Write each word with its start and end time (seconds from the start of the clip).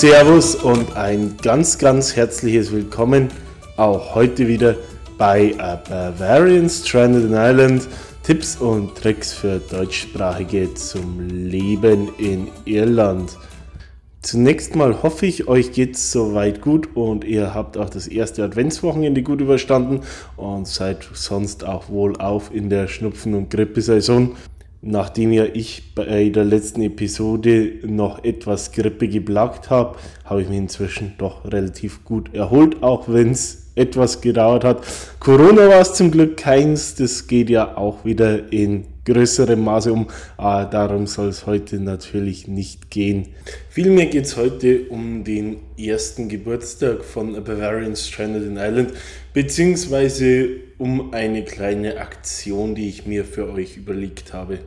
Servus 0.00 0.54
und 0.54 0.96
ein 0.96 1.36
ganz, 1.42 1.76
ganz 1.76 2.16
herzliches 2.16 2.72
Willkommen 2.72 3.28
auch 3.76 4.14
heute 4.14 4.48
wieder 4.48 4.76
bei 5.18 5.54
A 5.58 5.76
Bavarian 5.76 6.70
Stranded 6.70 7.24
in 7.24 7.34
Ireland. 7.34 7.86
Tipps 8.22 8.56
und 8.56 8.94
Tricks 8.94 9.34
für 9.34 9.58
Deutschsprachige 9.58 10.72
zum 10.72 11.28
Leben 11.28 12.08
in 12.16 12.48
Irland. 12.64 13.36
Zunächst 14.22 14.74
mal 14.74 15.02
hoffe 15.02 15.26
ich, 15.26 15.48
euch 15.48 15.70
geht 15.72 15.96
es 15.96 16.12
soweit 16.12 16.62
gut 16.62 16.96
und 16.96 17.22
ihr 17.22 17.52
habt 17.52 17.76
auch 17.76 17.90
das 17.90 18.06
erste 18.06 18.42
Adventswochenende 18.42 19.22
gut 19.22 19.42
überstanden 19.42 20.00
und 20.38 20.66
seid 20.66 21.06
sonst 21.12 21.62
auch 21.66 21.90
wohl 21.90 22.16
auf 22.16 22.54
in 22.54 22.70
der 22.70 22.88
Schnupfen- 22.88 23.34
und 23.34 23.50
Grippesaison. 23.50 24.34
Nachdem 24.82 25.30
ja 25.32 25.44
ich 25.44 25.94
bei 25.94 26.30
der 26.30 26.44
letzten 26.44 26.80
Episode 26.80 27.72
noch 27.82 28.24
etwas 28.24 28.72
Grippe 28.72 29.08
geplagt 29.08 29.68
habe, 29.68 29.98
habe 30.24 30.40
ich 30.40 30.48
mich 30.48 30.56
inzwischen 30.56 31.14
doch 31.18 31.44
relativ 31.44 32.02
gut 32.04 32.34
erholt, 32.34 32.82
auch 32.82 33.06
wenn 33.06 33.32
es 33.32 33.70
etwas 33.74 34.22
gedauert 34.22 34.64
hat. 34.64 34.86
Corona 35.18 35.68
war 35.68 35.80
es 35.80 35.92
zum 35.92 36.10
Glück 36.10 36.38
keins, 36.38 36.94
das 36.94 37.26
geht 37.26 37.50
ja 37.50 37.76
auch 37.76 38.06
wieder 38.06 38.50
in 38.52 38.86
größerem 39.04 39.62
Maße 39.62 39.92
um. 39.92 40.06
Aber 40.36 40.64
darum 40.64 41.06
soll 41.06 41.28
es 41.28 41.46
heute 41.46 41.78
natürlich 41.78 42.48
nicht 42.48 42.90
gehen. 42.90 43.28
Vielmehr 43.68 44.06
geht 44.06 44.24
es 44.24 44.36
heute 44.36 44.84
um 44.88 45.24
den 45.24 45.58
ersten 45.78 46.28
Geburtstag 46.28 47.04
von 47.04 47.36
A 47.36 47.40
Bavarian 47.40 47.96
Stranded 47.96 48.44
in 48.44 48.56
Ireland, 48.56 48.92
beziehungsweise 49.34 50.69
um 50.80 51.12
eine 51.12 51.44
kleine 51.44 51.98
Aktion, 51.98 52.74
die 52.74 52.88
ich 52.88 53.06
mir 53.06 53.24
für 53.24 53.52
euch 53.52 53.76
überlegt 53.76 54.32
habe. 54.32 54.58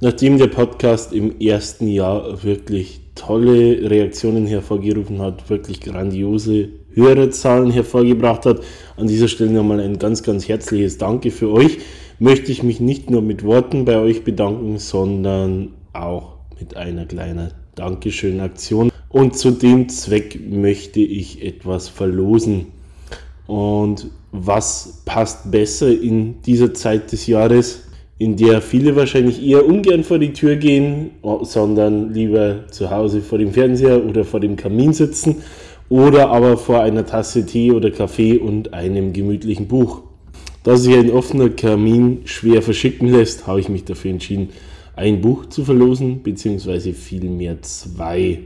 Nachdem 0.00 0.38
der 0.38 0.48
Podcast 0.48 1.12
im 1.12 1.38
ersten 1.38 1.86
Jahr 1.86 2.42
wirklich 2.42 3.00
tolle 3.14 3.88
Reaktionen 3.90 4.46
hervorgerufen 4.46 5.20
hat, 5.20 5.48
wirklich 5.48 5.80
grandiose 5.80 6.70
Hörerzahlen 6.94 7.70
hervorgebracht 7.70 8.46
hat, 8.46 8.62
an 8.96 9.06
dieser 9.06 9.28
Stelle 9.28 9.50
nochmal 9.50 9.80
ein 9.80 9.98
ganz, 9.98 10.22
ganz 10.22 10.48
herzliches 10.48 10.98
Danke 10.98 11.30
für 11.30 11.52
euch 11.52 11.78
möchte 12.18 12.50
ich 12.50 12.62
mich 12.62 12.80
nicht 12.80 13.10
nur 13.10 13.22
mit 13.22 13.44
Worten 13.44 13.84
bei 13.84 13.98
euch 13.98 14.24
bedanken, 14.24 14.78
sondern 14.78 15.74
auch 15.92 16.36
mit 16.58 16.76
einer 16.76 17.06
kleinen 17.06 17.52
Dankeschön-Aktion. 17.74 18.90
Und 19.08 19.36
zu 19.36 19.50
dem 19.50 19.88
Zweck 19.88 20.40
möchte 20.48 21.00
ich 21.00 21.44
etwas 21.44 21.88
verlosen. 21.88 22.68
Und 23.46 24.10
was 24.32 25.02
passt 25.04 25.50
besser 25.50 25.88
in 25.88 26.42
dieser 26.42 26.74
Zeit 26.74 27.12
des 27.12 27.26
Jahres, 27.26 27.82
in 28.18 28.36
der 28.36 28.62
viele 28.62 28.96
wahrscheinlich 28.96 29.44
eher 29.44 29.66
ungern 29.66 30.02
vor 30.02 30.18
die 30.18 30.32
Tür 30.32 30.56
gehen, 30.56 31.10
sondern 31.42 32.12
lieber 32.14 32.64
zu 32.70 32.90
Hause 32.90 33.20
vor 33.20 33.38
dem 33.38 33.52
Fernseher 33.52 34.04
oder 34.04 34.24
vor 34.24 34.40
dem 34.40 34.56
Kamin 34.56 34.92
sitzen 34.92 35.36
oder 35.88 36.30
aber 36.30 36.56
vor 36.56 36.80
einer 36.80 37.04
Tasse 37.04 37.44
Tee 37.44 37.72
oder 37.72 37.90
Kaffee 37.90 38.38
und 38.38 38.72
einem 38.72 39.12
gemütlichen 39.12 39.68
Buch. 39.68 40.02
Da 40.64 40.76
sich 40.76 40.96
ein 40.96 41.12
offener 41.12 41.50
Kamin 41.50 42.22
schwer 42.24 42.62
verschicken 42.62 43.08
lässt, 43.08 43.46
habe 43.46 43.60
ich 43.60 43.68
mich 43.68 43.84
dafür 43.84 44.10
entschieden, 44.10 44.48
ein 44.96 45.20
Buch 45.20 45.46
zu 45.46 45.64
verlosen, 45.64 46.22
beziehungsweise 46.22 46.92
vielmehr 46.92 47.60
zwei. 47.62 48.40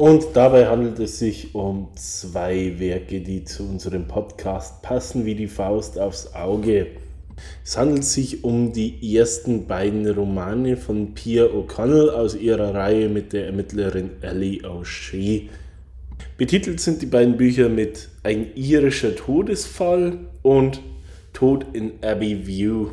Und 0.00 0.28
dabei 0.32 0.66
handelt 0.66 0.98
es 0.98 1.18
sich 1.18 1.54
um 1.54 1.88
zwei 1.94 2.78
Werke, 2.78 3.20
die 3.20 3.44
zu 3.44 3.64
unserem 3.64 4.08
Podcast 4.08 4.80
passen 4.80 5.26
wie 5.26 5.34
die 5.34 5.46
Faust 5.46 5.98
aufs 5.98 6.34
Auge. 6.34 6.86
Es 7.62 7.76
handelt 7.76 8.04
sich 8.04 8.42
um 8.42 8.72
die 8.72 9.14
ersten 9.14 9.66
beiden 9.66 10.08
Romane 10.08 10.78
von 10.78 11.12
Pia 11.12 11.44
O'Connell 11.44 12.08
aus 12.08 12.34
ihrer 12.34 12.74
Reihe 12.74 13.10
mit 13.10 13.34
der 13.34 13.44
Ermittlerin 13.44 14.12
Ellie 14.22 14.62
O'Shea. 14.62 15.50
Betitelt 16.38 16.80
sind 16.80 17.02
die 17.02 17.06
beiden 17.06 17.36
Bücher 17.36 17.68
mit 17.68 18.08
Ein 18.22 18.56
irischer 18.56 19.14
Todesfall 19.14 20.16
und 20.40 20.80
Tod 21.34 21.66
in 21.74 21.92
Abbey 22.00 22.46
View. 22.46 22.92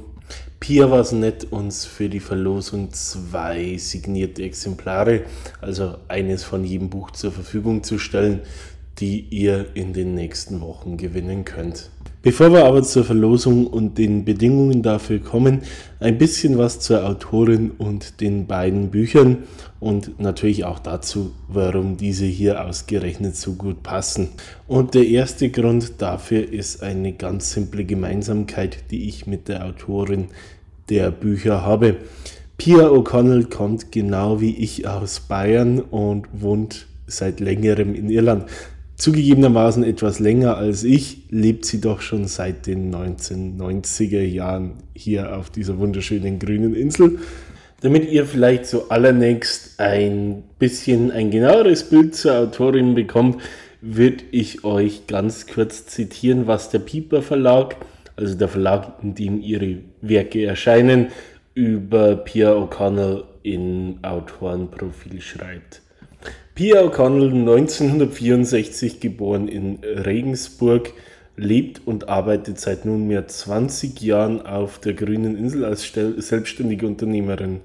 Pia 0.60 0.90
war 0.90 1.02
es 1.02 1.12
nett, 1.12 1.52
uns 1.52 1.86
für 1.86 2.10
die 2.10 2.20
Verlosung 2.20 2.92
zwei 2.92 3.78
signierte 3.78 4.44
Exemplare, 4.44 5.24
also 5.62 5.98
eines 6.08 6.44
von 6.44 6.64
jedem 6.64 6.90
Buch 6.90 7.12
zur 7.12 7.32
Verfügung 7.32 7.84
zu 7.84 8.00
stellen, 8.00 8.42
die 8.98 9.20
ihr 9.20 9.68
in 9.76 9.94
den 9.94 10.16
nächsten 10.16 10.60
Wochen 10.62 10.98
gewinnen 10.98 11.46
könnt. 11.46 11.92
Bevor 12.24 12.52
wir 12.52 12.66
aber 12.66 12.82
zur 12.84 13.04
Verlosung 13.04 13.68
und 13.68 13.98
den 13.98 14.26
Bedingungen 14.26 14.82
dafür 14.82 15.20
kommen, 15.20 15.62
ein 16.00 16.18
bisschen 16.18 16.58
was 16.58 16.80
zur 16.80 17.06
Autorin 17.06 17.72
und 17.78 18.22
den 18.22 18.48
beiden 18.48 18.90
Büchern 18.90 19.44
und 19.80 20.20
natürlich 20.20 20.66
auch 20.66 20.80
dazu, 20.80 21.32
warum 21.48 21.96
diese 21.98 22.26
hier 22.26 22.66
ausgerechnet 22.66 23.36
so 23.36 23.54
gut 23.54 23.84
passen. 23.84 24.30
Und 24.68 24.96
der 24.96 25.08
erste 25.08 25.50
Grund 25.50 25.94
dafür 26.00 26.52
ist 26.52 26.82
eine 26.82 27.14
ganz 27.14 27.52
simple 27.52 27.86
Gemeinsamkeit, 27.86 28.92
die 28.92 29.08
ich 29.08 29.28
mit 29.28 29.48
der 29.48 29.66
Autorin 29.66 30.26
der 30.90 31.12
Bücher 31.12 31.62
habe. 31.62 31.98
Pia 32.58 32.88
O'Connell 32.90 33.48
kommt 33.48 33.92
genau 33.92 34.42
wie 34.42 34.56
ich 34.56 34.88
aus 34.88 35.20
Bayern 35.20 35.80
und 35.80 36.28
wohnt 36.34 36.88
seit 37.06 37.40
längerem 37.40 37.94
in 37.94 38.10
Irland. 38.10 38.46
Zugegebenermaßen 38.98 39.84
etwas 39.84 40.18
länger 40.18 40.58
als 40.58 40.84
ich, 40.84 41.20
lebt 41.30 41.66
sie 41.66 41.80
doch 41.80 42.02
schon 42.02 42.26
seit 42.26 42.66
den 42.66 42.92
1990er 42.92 44.24
Jahren 44.24 44.74
hier 44.96 45.38
auf 45.38 45.52
dieser 45.52 45.78
wunderschönen 45.78 46.40
grünen 46.40 46.74
Insel. 46.74 47.20
Damit 47.82 48.10
ihr 48.10 48.26
vielleicht 48.26 48.66
so 48.66 48.90
allernächst 48.90 49.80
ein 49.80 50.42
bisschen 50.58 51.12
ein 51.12 51.30
genaueres 51.30 51.84
Bild 51.84 52.16
zur 52.16 52.40
Autorin 52.40 52.96
bekommt, 52.96 53.40
würde 53.82 54.24
ich 54.32 54.64
euch 54.64 55.06
ganz 55.06 55.46
kurz 55.46 55.86
zitieren, 55.86 56.48
was 56.48 56.72
der 56.72 56.80
Pieper 56.80 57.22
Verlag, 57.22 57.76
also 58.16 58.34
der 58.34 58.48
Verlag, 58.48 58.94
in 59.04 59.14
dem 59.14 59.40
ihre 59.44 59.78
Werke 60.02 60.44
erscheinen, 60.44 61.10
über 61.54 62.16
Pia 62.16 62.52
O'Connell 62.52 63.26
in 63.44 64.00
Autorenprofil 64.02 65.22
schreibt. 65.22 65.84
Pia 66.58 66.82
O'Connell, 66.82 67.32
1964 67.32 69.00
geboren 69.00 69.48
in 69.48 69.78
Regensburg, 69.84 70.92
lebt 71.36 71.82
und 71.86 72.10
arbeitet 72.10 72.60
seit 72.60 72.84
nunmehr 72.84 73.28
20 73.28 74.02
Jahren 74.02 74.42
auf 74.44 74.80
der 74.80 74.94
grünen 74.94 75.38
Insel 75.38 75.66
als 75.66 75.94
selbstständige 76.18 76.88
Unternehmerin. 76.88 77.60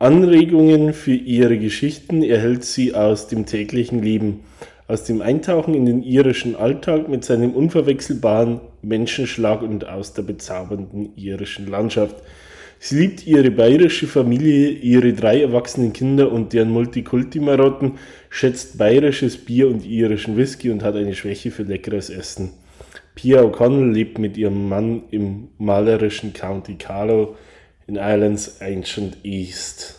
Anregungen 0.00 0.94
für 0.94 1.14
ihre 1.14 1.58
Geschichten 1.58 2.24
erhält 2.24 2.64
sie 2.64 2.94
aus 2.94 3.28
dem 3.28 3.46
täglichen 3.46 4.02
Leben, 4.02 4.40
aus 4.88 5.04
dem 5.04 5.22
Eintauchen 5.22 5.74
in 5.74 5.86
den 5.86 6.02
irischen 6.02 6.56
Alltag 6.56 7.08
mit 7.08 7.24
seinem 7.24 7.52
unverwechselbaren 7.52 8.60
Menschenschlag 8.82 9.62
und 9.62 9.88
aus 9.88 10.12
der 10.12 10.22
bezaubernden 10.22 11.12
irischen 11.16 11.68
Landschaft– 11.68 12.16
Sie 12.80 12.98
liebt 12.98 13.26
ihre 13.26 13.50
bayerische 13.50 14.06
Familie, 14.06 14.70
ihre 14.70 15.12
drei 15.12 15.42
erwachsenen 15.42 15.92
Kinder 15.92 16.30
und 16.30 16.52
deren 16.52 16.70
Multikulti-Marotten, 16.70 17.98
schätzt 18.30 18.78
bayerisches 18.78 19.36
Bier 19.36 19.68
und 19.68 19.84
irischen 19.84 20.36
Whisky 20.36 20.70
und 20.70 20.82
hat 20.82 20.94
eine 20.94 21.14
Schwäche 21.14 21.50
für 21.50 21.64
leckeres 21.64 22.08
Essen. 22.08 22.52
Pia 23.16 23.42
O'Connell 23.42 23.90
lebt 23.90 24.18
mit 24.18 24.36
ihrem 24.36 24.68
Mann 24.68 25.02
im 25.10 25.48
malerischen 25.58 26.32
County 26.32 26.76
Carlow 26.76 27.34
in 27.88 27.96
Irelands 27.96 28.60
Ancient 28.60 29.24
East. 29.24 29.98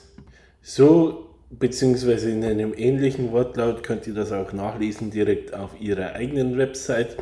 So 0.61 1.28
beziehungsweise 1.49 2.31
in 2.31 2.46
einem 2.46 2.73
ähnlichen 2.73 3.34
Wortlaut 3.34 3.84
könnt 3.84 4.08
ihr 4.08 4.14
das 4.14 4.31
auch 4.31 4.53
nachlesen 4.53 5.11
direkt 5.11 5.53
auf 5.53 5.72
ihrer 5.81 6.14
eigenen 6.14 6.58
Website 6.58 7.17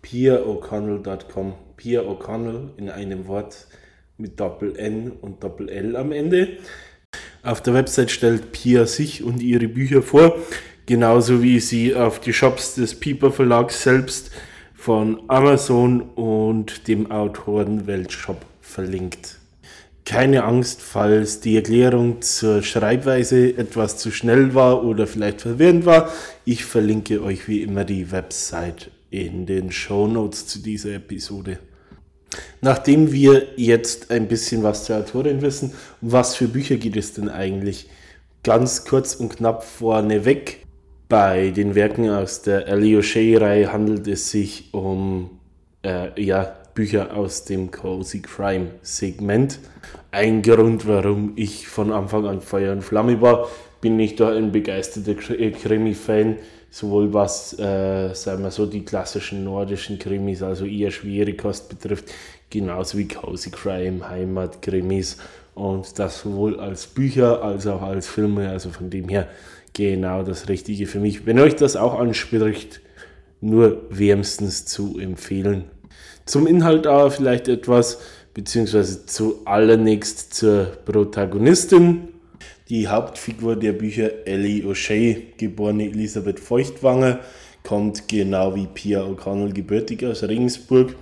piaoconnell.com. 0.00 1.52
Pia 1.76 2.00
O'Connell 2.00 2.70
in 2.78 2.88
einem 2.88 3.26
Wort 3.26 3.66
mit 4.16 4.38
Doppel-N 4.38 5.12
und 5.20 5.42
Doppel-L 5.42 5.96
am 5.96 6.12
Ende. 6.12 6.58
Auf 7.42 7.60
der 7.60 7.74
Website 7.74 8.10
stellt 8.10 8.52
Pia 8.52 8.86
sich 8.86 9.22
und 9.24 9.42
ihre 9.42 9.68
Bücher 9.68 10.02
vor, 10.02 10.36
genauso 10.86 11.42
wie 11.42 11.60
sie 11.60 11.94
auf 11.94 12.20
die 12.20 12.32
Shops 12.32 12.74
des 12.74 12.98
Piper 12.98 13.32
Verlags 13.32 13.82
selbst 13.82 14.30
von 14.74 15.22
Amazon 15.28 16.02
und 16.02 16.88
dem 16.88 17.10
Autoren 17.10 17.86
Weltshop 17.86 18.44
verlinkt. 18.60 19.38
Keine 20.04 20.42
Angst, 20.42 20.82
falls 20.82 21.40
die 21.40 21.54
Erklärung 21.54 22.22
zur 22.22 22.62
Schreibweise 22.62 23.56
etwas 23.56 23.98
zu 23.98 24.10
schnell 24.10 24.54
war 24.54 24.84
oder 24.84 25.06
vielleicht 25.06 25.42
verwirrend 25.42 25.86
war. 25.86 26.12
Ich 26.44 26.64
verlinke 26.64 27.22
euch 27.22 27.46
wie 27.46 27.62
immer 27.62 27.84
die 27.84 28.10
Website 28.10 28.90
in 29.10 29.46
den 29.46 29.70
Show 29.70 30.08
Notes 30.08 30.48
zu 30.48 30.58
dieser 30.58 30.94
Episode. 30.94 31.58
Nachdem 32.60 33.12
wir 33.12 33.48
jetzt 33.56 34.10
ein 34.10 34.28
bisschen 34.28 34.62
was 34.62 34.84
zur 34.84 34.96
Autorin 34.96 35.42
wissen, 35.42 35.72
um 36.00 36.12
was 36.12 36.34
für 36.34 36.48
Bücher 36.48 36.76
geht 36.76 36.96
es 36.96 37.14
denn 37.14 37.28
eigentlich? 37.28 37.88
Ganz 38.42 38.84
kurz 38.84 39.14
und 39.14 39.36
knapp 39.36 39.64
vorneweg. 39.64 40.66
Bei 41.08 41.50
den 41.50 41.74
Werken 41.74 42.08
aus 42.08 42.42
der 42.42 42.66
Ellie 42.68 42.98
O'Shea-Reihe 42.98 43.72
handelt 43.72 44.06
es 44.08 44.30
sich 44.30 44.72
um 44.72 45.38
äh, 45.84 46.20
ja, 46.22 46.56
Bücher 46.74 47.14
aus 47.14 47.44
dem 47.44 47.70
Cozy 47.70 48.22
Crime 48.22 48.70
Segment. 48.80 49.58
Ein 50.10 50.42
Grund, 50.42 50.86
warum 50.86 51.32
ich 51.36 51.68
von 51.68 51.92
Anfang 51.92 52.26
an 52.26 52.40
Feuer 52.40 52.72
und 52.72 52.82
Flamme 52.82 53.20
war, 53.20 53.48
bin 53.82 54.00
ich 54.00 54.16
da 54.16 54.30
ein 54.30 54.50
begeisterter 54.52 55.38
äh, 55.38 55.50
Krimi-Fan, 55.50 56.36
sowohl 56.70 57.12
was, 57.12 57.58
äh, 57.58 58.14
sagen 58.14 58.42
wir 58.42 58.50
so, 58.50 58.64
die 58.64 58.82
klassischen 58.82 59.44
nordischen 59.44 59.98
Krimis, 59.98 60.42
also 60.42 60.64
eher 60.64 60.90
schwere 60.90 61.34
Kost 61.34 61.68
betrifft, 61.68 62.06
genauso 62.48 62.96
wie 62.96 63.08
Cozy 63.08 63.50
Crime, 63.50 64.08
Heimat-Krimis 64.08 65.18
und 65.54 65.98
das 65.98 66.20
sowohl 66.20 66.58
als 66.58 66.86
Bücher 66.86 67.42
als 67.42 67.66
auch 67.66 67.82
als 67.82 68.08
Filme, 68.08 68.48
also 68.48 68.70
von 68.70 68.88
dem 68.88 69.08
her 69.08 69.28
genau 69.74 70.22
das 70.22 70.48
Richtige 70.48 70.86
für 70.86 71.00
mich. 71.00 71.26
Wenn 71.26 71.38
euch 71.38 71.56
das 71.56 71.76
auch 71.76 71.98
anspricht, 71.98 72.80
nur 73.40 73.82
wärmstens 73.90 74.64
zu 74.64 74.98
empfehlen. 74.98 75.64
Zum 76.24 76.46
Inhalt 76.46 76.86
aber 76.86 77.10
vielleicht 77.10 77.48
etwas, 77.48 77.98
beziehungsweise 78.32 79.04
zu 79.06 79.40
allernächst 79.44 80.34
zur 80.34 80.66
Protagonistin. 80.84 82.11
Die 82.72 82.88
Hauptfigur 82.88 83.56
der 83.56 83.74
Bücher 83.74 84.26
Ellie 84.26 84.64
O'Shea, 84.64 85.18
geborene 85.36 85.90
Elisabeth 85.90 86.40
Feuchtwanger, 86.40 87.20
kommt 87.62 88.08
genau 88.08 88.54
wie 88.54 88.66
Pia 88.66 89.02
O'Connell 89.02 89.52
gebürtig 89.52 90.02
aus 90.06 90.22
Regensburg 90.22 90.96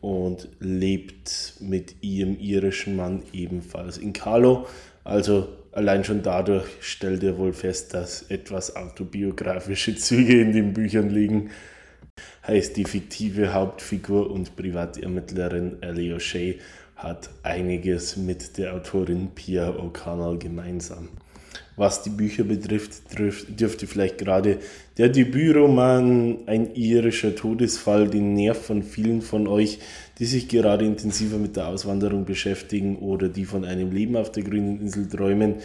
und 0.00 0.48
lebt 0.60 1.54
mit 1.58 1.96
ihrem 2.00 2.38
irischen 2.38 2.94
Mann 2.94 3.24
ebenfalls 3.32 3.98
in 3.98 4.12
Carlo. 4.12 4.68
Also 5.02 5.48
allein 5.72 6.04
schon 6.04 6.22
dadurch 6.22 6.68
stellt 6.78 7.24
er 7.24 7.36
wohl 7.38 7.52
fest, 7.52 7.92
dass 7.92 8.22
etwas 8.30 8.76
autobiografische 8.76 9.96
Züge 9.96 10.40
in 10.40 10.52
den 10.52 10.74
Büchern 10.74 11.10
liegen 11.10 11.50
heißt 12.46 12.76
die 12.76 12.84
fiktive 12.84 13.52
Hauptfigur 13.52 14.30
und 14.30 14.56
Privatermittlerin 14.56 15.82
Ellie 15.82 16.14
O'Shea 16.14 16.54
hat 16.96 17.30
einiges 17.42 18.16
mit 18.16 18.56
der 18.58 18.74
Autorin 18.74 19.28
Pia 19.34 19.70
O'Connell 19.70 20.38
gemeinsam. 20.38 21.08
Was 21.76 22.02
die 22.02 22.10
Bücher 22.10 22.44
betrifft, 22.44 23.02
dürfte 23.18 23.86
vielleicht 23.86 24.16
gerade 24.16 24.58
der 24.96 25.10
Debütroman 25.10 26.38
Ein 26.46 26.74
irischer 26.74 27.36
Todesfall 27.36 28.08
den 28.08 28.32
Nerv 28.32 28.56
von 28.56 28.82
vielen 28.82 29.20
von 29.20 29.46
euch, 29.46 29.78
die 30.18 30.24
sich 30.24 30.48
gerade 30.48 30.86
intensiver 30.86 31.36
mit 31.36 31.56
der 31.56 31.68
Auswanderung 31.68 32.24
beschäftigen 32.24 32.96
oder 32.96 33.28
die 33.28 33.44
von 33.44 33.66
einem 33.66 33.92
Leben 33.92 34.16
auf 34.16 34.32
der 34.32 34.42
grünen 34.42 34.80
Insel 34.80 35.06
träumen, 35.06 35.56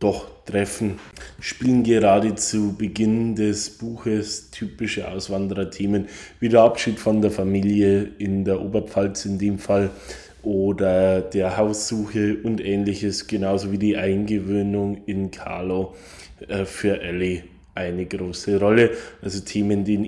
doch 0.00 0.44
treffen, 0.46 0.98
spielen 1.38 1.84
gerade 1.84 2.34
zu 2.34 2.74
Beginn 2.76 3.36
des 3.36 3.70
Buches 3.70 4.50
typische 4.50 5.08
Auswandererthemen 5.08 6.08
wie 6.40 6.48
der 6.48 6.62
Abschied 6.62 6.98
von 6.98 7.22
der 7.22 7.30
Familie 7.30 8.10
in 8.18 8.44
der 8.44 8.60
Oberpfalz 8.60 9.24
in 9.26 9.38
dem 9.38 9.60
Fall 9.60 9.90
oder 10.42 11.20
der 11.20 11.56
Haussuche 11.56 12.36
und 12.42 12.64
ähnliches, 12.64 13.26
genauso 13.26 13.72
wie 13.72 13.78
die 13.78 13.96
Eingewöhnung 13.96 15.02
in 15.06 15.30
Carlo 15.30 15.94
äh, 16.48 16.64
für 16.64 17.00
Ellie 17.00 17.44
eine 17.74 18.04
große 18.04 18.60
Rolle. 18.60 18.90
Also 19.22 19.40
Themen, 19.40 19.84
denen 19.84 20.04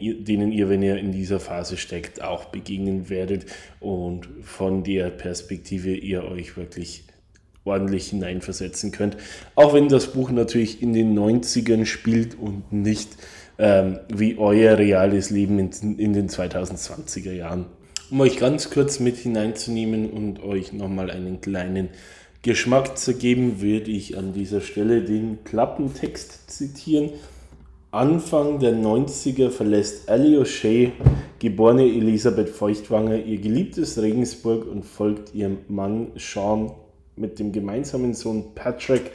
ihr, 0.52 0.68
wenn 0.68 0.82
ihr 0.82 0.96
in 0.96 1.12
dieser 1.12 1.40
Phase 1.40 1.76
steckt, 1.76 2.22
auch 2.22 2.46
begegnen 2.46 3.08
werdet 3.08 3.46
und 3.80 4.28
von 4.42 4.84
der 4.84 5.10
Perspektive 5.10 5.94
ihr 5.94 6.24
euch 6.24 6.56
wirklich 6.56 7.04
ordentlich 7.64 8.08
hineinversetzen 8.08 8.92
könnt. 8.92 9.16
Auch 9.54 9.72
wenn 9.72 9.88
das 9.88 10.12
Buch 10.12 10.30
natürlich 10.30 10.82
in 10.82 10.92
den 10.92 11.18
90ern 11.18 11.86
spielt 11.86 12.38
und 12.38 12.70
nicht 12.72 13.16
ähm, 13.58 14.00
wie 14.12 14.36
euer 14.36 14.76
reales 14.76 15.30
Leben 15.30 15.58
in, 15.58 15.98
in 15.98 16.12
den 16.12 16.28
2020er 16.28 17.32
Jahren. 17.32 17.66
Um 18.10 18.20
euch 18.20 18.36
ganz 18.36 18.68
kurz 18.68 19.00
mit 19.00 19.16
hineinzunehmen 19.16 20.10
und 20.10 20.42
euch 20.42 20.74
nochmal 20.74 21.10
einen 21.10 21.40
kleinen 21.40 21.88
Geschmack 22.42 22.98
zu 22.98 23.14
geben, 23.14 23.62
würde 23.62 23.90
ich 23.90 24.18
an 24.18 24.34
dieser 24.34 24.60
Stelle 24.60 25.02
den 25.02 25.42
Klappentext 25.44 26.50
zitieren. 26.50 27.10
Anfang 27.92 28.58
der 28.58 28.74
90er 28.74 29.48
verlässt 29.48 30.10
Ali 30.10 30.36
O'Shea, 30.36 30.90
geborene 31.38 31.84
Elisabeth 31.84 32.50
Feuchtwanger, 32.50 33.16
ihr 33.16 33.38
geliebtes 33.38 34.00
Regensburg 34.00 34.70
und 34.70 34.84
folgt 34.84 35.34
ihrem 35.34 35.58
Mann 35.68 36.08
Sean 36.16 36.72
mit 37.16 37.38
dem 37.38 37.52
gemeinsamen 37.52 38.12
Sohn 38.12 38.54
Patrick 38.54 39.12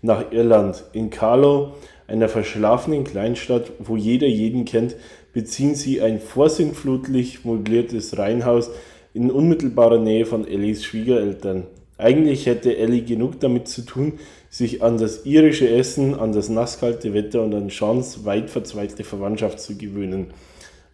nach 0.00 0.32
Irland. 0.32 0.82
In 0.92 1.10
Carlow, 1.10 1.74
einer 2.08 2.28
verschlafenen 2.28 3.04
Kleinstadt, 3.04 3.70
wo 3.78 3.96
jeder 3.96 4.26
jeden 4.26 4.64
kennt, 4.64 4.96
beziehen 5.32 5.74
sie 5.74 6.00
ein 6.00 6.20
vorsinnflutlich 6.20 7.44
möbliertes 7.44 8.18
Reihenhaus 8.18 8.70
in 9.14 9.30
unmittelbarer 9.30 9.98
Nähe 9.98 10.26
von 10.26 10.46
Ellies 10.46 10.84
Schwiegereltern. 10.84 11.64
Eigentlich 11.98 12.46
hätte 12.46 12.76
Ellie 12.76 13.02
genug 13.02 13.38
damit 13.40 13.68
zu 13.68 13.82
tun, 13.82 14.14
sich 14.50 14.82
an 14.82 14.98
das 14.98 15.24
irische 15.24 15.68
Essen, 15.68 16.18
an 16.18 16.32
das 16.32 16.48
nasskalte 16.48 17.14
Wetter 17.14 17.42
und 17.42 17.54
an 17.54 17.70
Seans 17.70 18.24
weit 18.24 18.50
verzweigte 18.50 19.04
Verwandtschaft 19.04 19.60
zu 19.60 19.76
gewöhnen. 19.76 20.28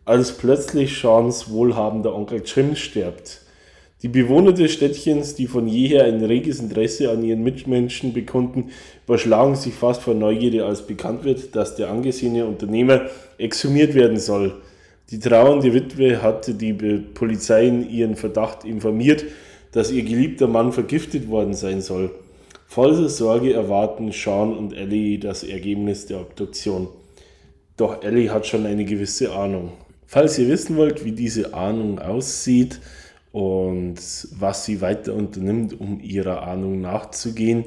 Als 0.05 0.33
plötzlich 0.33 0.99
Seans 0.99 1.51
wohlhabender 1.51 2.15
Onkel 2.15 2.43
Jim 2.45 2.77
stirbt. 2.77 3.43
Die 4.03 4.09
Bewohner 4.09 4.53
des 4.53 4.73
Städtchens, 4.73 5.35
die 5.35 5.49
von 5.49 5.67
jeher 5.67 6.05
ein 6.05 6.25
reges 6.25 6.61
Interesse 6.61 7.11
an 7.11 7.25
ihren 7.25 7.43
Mitmenschen 7.43 8.13
bekunden, 8.13 8.71
überschlagen 9.05 9.57
sich 9.57 9.75
fast 9.75 10.03
vor 10.03 10.15
Neugierde, 10.15 10.65
als 10.65 10.87
bekannt 10.87 11.25
wird, 11.25 11.57
dass 11.57 11.75
der 11.75 11.91
angesehene 11.91 12.47
Unternehmer 12.47 13.07
exhumiert 13.39 13.95
werden 13.95 14.21
soll. 14.21 14.55
Die 15.11 15.19
trauernde 15.19 15.75
Witwe 15.75 16.23
hatte 16.23 16.55
die 16.55 16.75
Polizei 16.75 17.67
in 17.67 17.91
ihren 17.91 18.15
Verdacht 18.15 18.65
informiert, 18.65 19.25
dass 19.73 19.91
ihr 19.91 20.05
geliebter 20.05 20.47
Mann 20.47 20.73
vergiftet 20.73 21.29
worden 21.29 21.55
sein 21.55 21.81
soll. 21.81 22.13
Voller 22.69 23.09
Sorge 23.09 23.53
erwarten 23.53 24.13
Sean 24.13 24.57
und 24.57 24.75
Ellie 24.75 25.19
das 25.19 25.43
Ergebnis 25.43 26.07
der 26.07 26.21
Obduktion. 26.21 26.89
Doch 27.77 28.05
Ellie 28.05 28.31
hat 28.31 28.47
schon 28.47 28.65
eine 28.65 28.85
gewisse 28.85 29.33
Ahnung. 29.33 29.73
Falls 30.07 30.39
ihr 30.39 30.49
wissen 30.49 30.77
wollt, 30.77 31.05
wie 31.05 31.13
diese 31.13 31.55
Ahnung 31.55 31.99
aussieht, 31.99 32.81
und 33.33 33.97
was 34.39 34.65
sie 34.65 34.81
weiter 34.81 35.15
unternimmt, 35.15 35.79
um 35.79 36.01
ihrer 36.01 36.43
Ahnung 36.43 36.81
nachzugehen. 36.81 37.65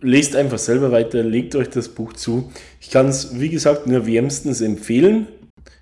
Lest 0.00 0.36
einfach 0.36 0.58
selber 0.58 0.92
weiter, 0.92 1.22
legt 1.22 1.56
euch 1.56 1.70
das 1.70 1.88
Buch 1.88 2.12
zu. 2.12 2.50
Ich 2.80 2.90
kann 2.90 3.08
es, 3.08 3.40
wie 3.40 3.48
gesagt, 3.48 3.86
nur 3.86 4.06
wärmstens 4.06 4.60
empfehlen. 4.60 5.28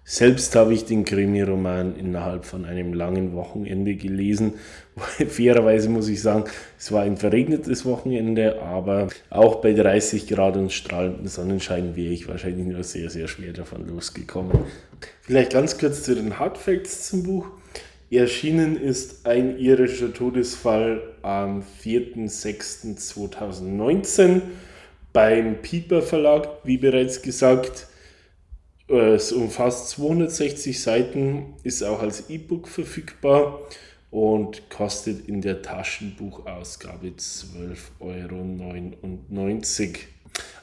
Selbst 0.06 0.54
habe 0.54 0.75
ich 0.75 0.85
den 0.85 1.06
Krimi-Roman 1.06 1.97
innerhalb 1.97 2.44
von 2.44 2.66
einem 2.66 2.92
langen 2.92 3.33
Wochenende 3.35 3.94
gelesen. 3.94 4.54
Fairerweise 5.28 5.88
muss 5.88 6.09
ich 6.09 6.21
sagen, 6.21 6.44
es 6.78 6.92
war 6.92 7.02
ein 7.02 7.16
verregnetes 7.16 7.87
Wochenende, 7.87 8.61
aber 8.61 9.09
auch 9.30 9.56
bei 9.62 9.73
30 9.73 10.26
Grad 10.26 10.59
und 10.59 10.73
strahlendem 10.73 11.26
Sonnenschein 11.26 11.97
wäre 11.97 12.12
ich 12.12 12.28
wahrscheinlich 12.28 12.66
nur 12.66 12.85
sehr, 12.85 13.09
sehr 13.09 13.28
schwer 13.28 13.54
davon 13.54 13.88
losgekommen. 13.88 14.52
Vielleicht 15.23 15.54
ganz 15.54 15.78
kurz 15.78 16.02
zu 16.02 16.14
den 16.14 16.38
Hardfacts 16.38 17.09
zum 17.09 17.23
Buch. 17.23 17.47
Erschienen 18.16 18.76
ist 18.76 19.26
ein 19.26 19.59
irischer 19.59 20.12
Todesfall 20.12 21.02
am 21.23 21.64
4.6.2019 21.83 24.42
beim 25.12 25.62
Piper 25.62 26.02
Verlag, 26.02 26.49
wie 26.64 26.76
bereits 26.76 27.23
gesagt. 27.23 27.87
Es 28.88 29.33
umfasst 29.33 29.88
260 29.90 30.83
Seiten, 30.83 31.54
ist 31.62 31.83
auch 31.83 32.02
als 32.02 32.28
E-Book 32.28 32.68
verfügbar 32.68 33.62
und 34.11 34.68
kostet 34.68 35.26
in 35.26 35.40
der 35.40 35.62
Taschenbuchausgabe 35.62 37.14
12,99 37.18 37.73
Euro. 38.00 38.92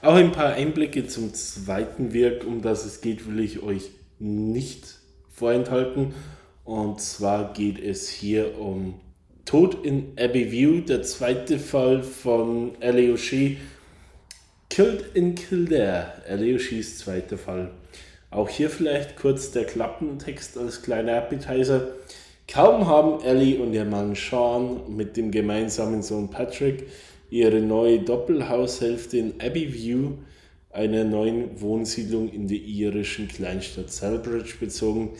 Auch 0.01 0.15
ein 0.15 0.31
paar 0.31 0.53
Einblicke 0.53 1.07
zum 1.07 1.33
zweiten 1.33 2.13
Werk, 2.13 2.45
um 2.45 2.61
das 2.61 2.85
es 2.85 3.01
geht, 3.01 3.27
will 3.27 3.39
ich 3.39 3.63
euch 3.63 3.89
nicht 4.19 4.99
vorenthalten. 5.29 6.13
Und 6.63 7.01
zwar 7.01 7.53
geht 7.53 7.79
es 7.79 8.09
hier 8.09 8.59
um 8.59 8.95
Tod 9.45 9.85
in 9.85 10.13
Abbeyview, 10.17 10.81
der 10.81 11.03
zweite 11.03 11.59
Fall 11.59 12.03
von 12.03 12.79
Ellie 12.79 13.11
O'Shea. 13.13 13.57
Killed 14.69 15.15
in 15.15 15.35
Kildare, 15.35 16.23
Ellie 16.27 16.55
O'Sheas 16.55 16.97
zweiter 16.97 17.37
Fall. 17.37 17.71
Auch 18.29 18.47
hier 18.47 18.69
vielleicht 18.69 19.17
kurz 19.17 19.51
der 19.51 19.65
Klappentext 19.65 20.57
als 20.57 20.81
kleiner 20.81 21.17
Appetizer. 21.17 21.87
Kaum 22.47 22.87
haben 22.87 23.21
Ellie 23.23 23.59
und 23.59 23.73
ihr 23.73 23.83
Mann 23.83 24.15
Sean 24.15 24.95
mit 24.95 25.17
dem 25.17 25.31
gemeinsamen 25.31 26.01
Sohn 26.01 26.29
Patrick 26.29 26.87
ihre 27.29 27.59
neue 27.59 27.99
Doppelhaushälfte 27.99 29.17
in 29.17 29.33
Abbeyview, 29.41 30.11
einer 30.69 31.03
neuen 31.03 31.59
Wohnsiedlung 31.59 32.31
in 32.31 32.47
der 32.47 32.59
irischen 32.59 33.27
Kleinstadt 33.27 33.91
Selbridge, 33.91 34.53
bezogen, 34.59 35.11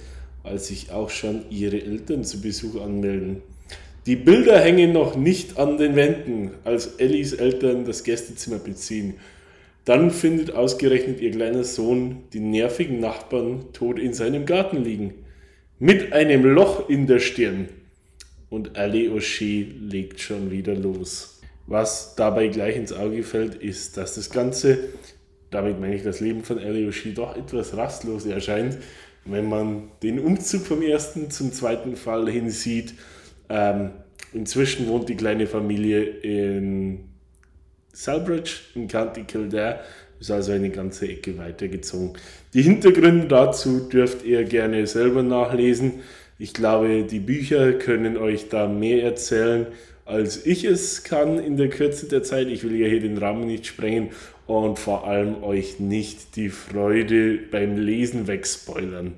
als 0.44 0.68
sich 0.68 0.92
auch 0.92 1.10
schon 1.10 1.44
ihre 1.50 1.82
Eltern 1.82 2.24
zu 2.24 2.42
Besuch 2.42 2.82
anmelden. 2.82 3.42
Die 4.06 4.16
Bilder 4.16 4.60
hängen 4.60 4.94
noch 4.94 5.16
nicht 5.16 5.60
an 5.60 5.78
den 5.78 5.96
Wänden, 5.96 6.52
als 6.64 6.96
Ellis 6.98 7.34
Eltern 7.34 7.86
das 7.86 8.04
Gästezimmer 8.04 8.58
beziehen. 8.58 9.16
Dann 9.86 10.12
findet 10.12 10.52
ausgerechnet 10.52 11.22
ihr 11.22 11.32
kleiner 11.32 11.64
Sohn 11.64 12.24
den 12.34 12.52
nervigen 12.52 13.00
Nachbarn 13.00 13.66
tot 13.74 14.00
in 14.00 14.14
seinem 14.14 14.46
Garten 14.46 14.84
liegen. 14.84 15.14
Mit 15.80 16.14
einem 16.14 16.46
Loch 16.46 16.90
in 16.90 17.08
der 17.08 17.20
Stirn. 17.20 17.70
und 18.52 18.78
Ali 18.78 19.08
O'Shea 19.10 19.66
legt 19.80 20.20
schon 20.20 20.52
wieder 20.52 20.76
los. 20.76 21.40
Was 21.68 22.16
dabei 22.16 22.50
gleich 22.50 22.76
ins 22.76 22.92
Auge 22.92 23.24
fällt, 23.24 23.56
ist, 23.56 23.98
dass 23.98 24.16
das 24.16 24.30
Ganze, 24.30 24.78
damit 25.50 25.80
meine 25.80 25.96
ich 25.96 26.04
das 26.04 26.20
Leben 26.20 26.44
von 26.44 26.60
Ali 26.60 26.86
O'Shea, 26.88 27.14
doch 27.14 27.36
etwas 27.38 27.76
rastlos 27.78 28.26
erscheint, 28.26 28.78
wenn 29.26 29.48
man 29.48 29.92
den 30.04 30.20
Umzug 30.20 30.66
vom 30.66 30.82
ersten 30.82 31.30
zum 31.30 31.52
zweiten 31.52 31.96
Fall 31.96 32.30
hin 32.30 32.50
sieht. 32.50 32.96
Ähm, 33.50 33.92
inzwischen 34.34 34.88
wohnt 34.88 35.10
die 35.10 35.16
kleine 35.16 35.48
Familie 35.48 36.04
in 36.04 37.12
Selbridge 37.94 38.52
im 38.76 38.88
County 38.88 39.24
Kildare, 39.24 39.82
ist 40.20 40.32
also 40.32 40.52
eine 40.52 40.70
ganze 40.70 41.08
Ecke 41.08 41.38
weitergezogen. 41.38 42.14
Die 42.54 42.62
Hintergründe 42.62 43.28
dazu 43.28 43.90
dürft 43.90 44.24
ihr 44.24 44.44
gerne 44.44 44.88
selber 44.88 45.24
nachlesen. 45.24 46.02
Ich 46.38 46.54
glaube, 46.54 47.04
die 47.04 47.20
Bücher 47.20 47.74
können 47.74 48.18
euch 48.18 48.50
da 48.50 48.68
mehr 48.68 49.04
erzählen, 49.04 49.68
als 50.06 50.46
ich 50.46 50.64
es 50.66 51.04
kann 51.04 51.40
in 51.40 51.58
der 51.58 51.70
Kürze 51.70 52.08
der 52.08 52.24
Zeit. 52.24 52.48
Ich 52.48 52.64
will 52.64 52.76
ja 52.76 52.88
hier 52.88 53.00
den 53.00 53.18
Rahmen 53.18 53.46
nicht 53.46 53.66
sprengen 53.66 54.10
und 54.48 54.80
vor 54.80 55.08
allem 55.08 55.44
euch 55.44 55.80
nicht 55.80 56.36
die 56.36 56.50
Freude 56.50 57.38
beim 57.38 57.78
Lesen 57.78 58.28
wegspoilern. 58.28 59.14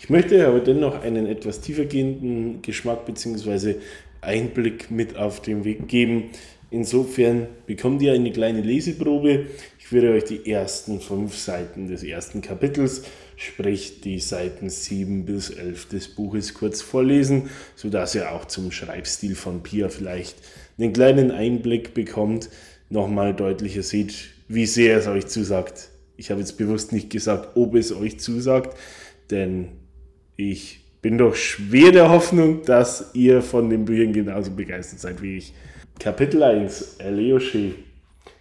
Ich 0.00 0.10
möchte 0.10 0.46
aber 0.46 0.60
dennoch 0.60 1.02
einen 1.02 1.26
etwas 1.26 1.60
tiefergehenden 1.60 2.62
Geschmack 2.62 3.06
bzw. 3.06 3.76
Einblick 4.20 4.90
mit 4.90 5.16
auf 5.16 5.40
den 5.42 5.64
Weg 5.64 5.88
geben. 5.88 6.30
Insofern 6.70 7.46
bekommt 7.66 8.02
ihr 8.02 8.12
eine 8.12 8.32
kleine 8.32 8.60
Leseprobe. 8.60 9.46
Ich 9.78 9.92
werde 9.92 10.12
euch 10.12 10.24
die 10.24 10.50
ersten 10.50 11.00
fünf 11.00 11.36
Seiten 11.36 11.88
des 11.88 12.02
ersten 12.02 12.40
Kapitels 12.40 13.04
sprich 13.36 14.00
die 14.00 14.20
Seiten 14.20 14.70
7 14.70 15.24
bis 15.24 15.50
11 15.50 15.88
des 15.88 16.08
Buches 16.08 16.54
kurz 16.54 16.82
vorlesen, 16.82 17.50
sodass 17.76 18.14
ihr 18.14 18.32
auch 18.32 18.46
zum 18.46 18.70
Schreibstil 18.70 19.34
von 19.34 19.62
Pia 19.62 19.88
vielleicht 19.88 20.36
einen 20.78 20.92
kleinen 20.92 21.30
Einblick 21.30 21.94
bekommt, 21.94 22.48
nochmal 22.90 23.34
deutlicher 23.34 23.82
seht, 23.82 24.33
wie 24.48 24.66
sehr 24.66 24.98
es 24.98 25.06
euch 25.06 25.26
zusagt. 25.26 25.90
Ich 26.16 26.30
habe 26.30 26.40
jetzt 26.40 26.58
bewusst 26.58 26.92
nicht 26.92 27.10
gesagt, 27.10 27.56
ob 27.56 27.74
es 27.74 27.94
euch 27.94 28.20
zusagt, 28.20 28.76
denn 29.30 29.68
ich 30.36 30.80
bin 31.02 31.18
doch 31.18 31.34
schwer 31.34 31.92
der 31.92 32.10
Hoffnung, 32.10 32.62
dass 32.62 33.10
ihr 33.14 33.42
von 33.42 33.68
den 33.68 33.84
Büchern 33.84 34.12
genauso 34.12 34.50
begeistert 34.50 35.00
seid 35.00 35.22
wie 35.22 35.36
ich. 35.36 35.54
Kapitel 35.98 36.42
1, 36.42 36.96
Eleoshe. 36.98 37.74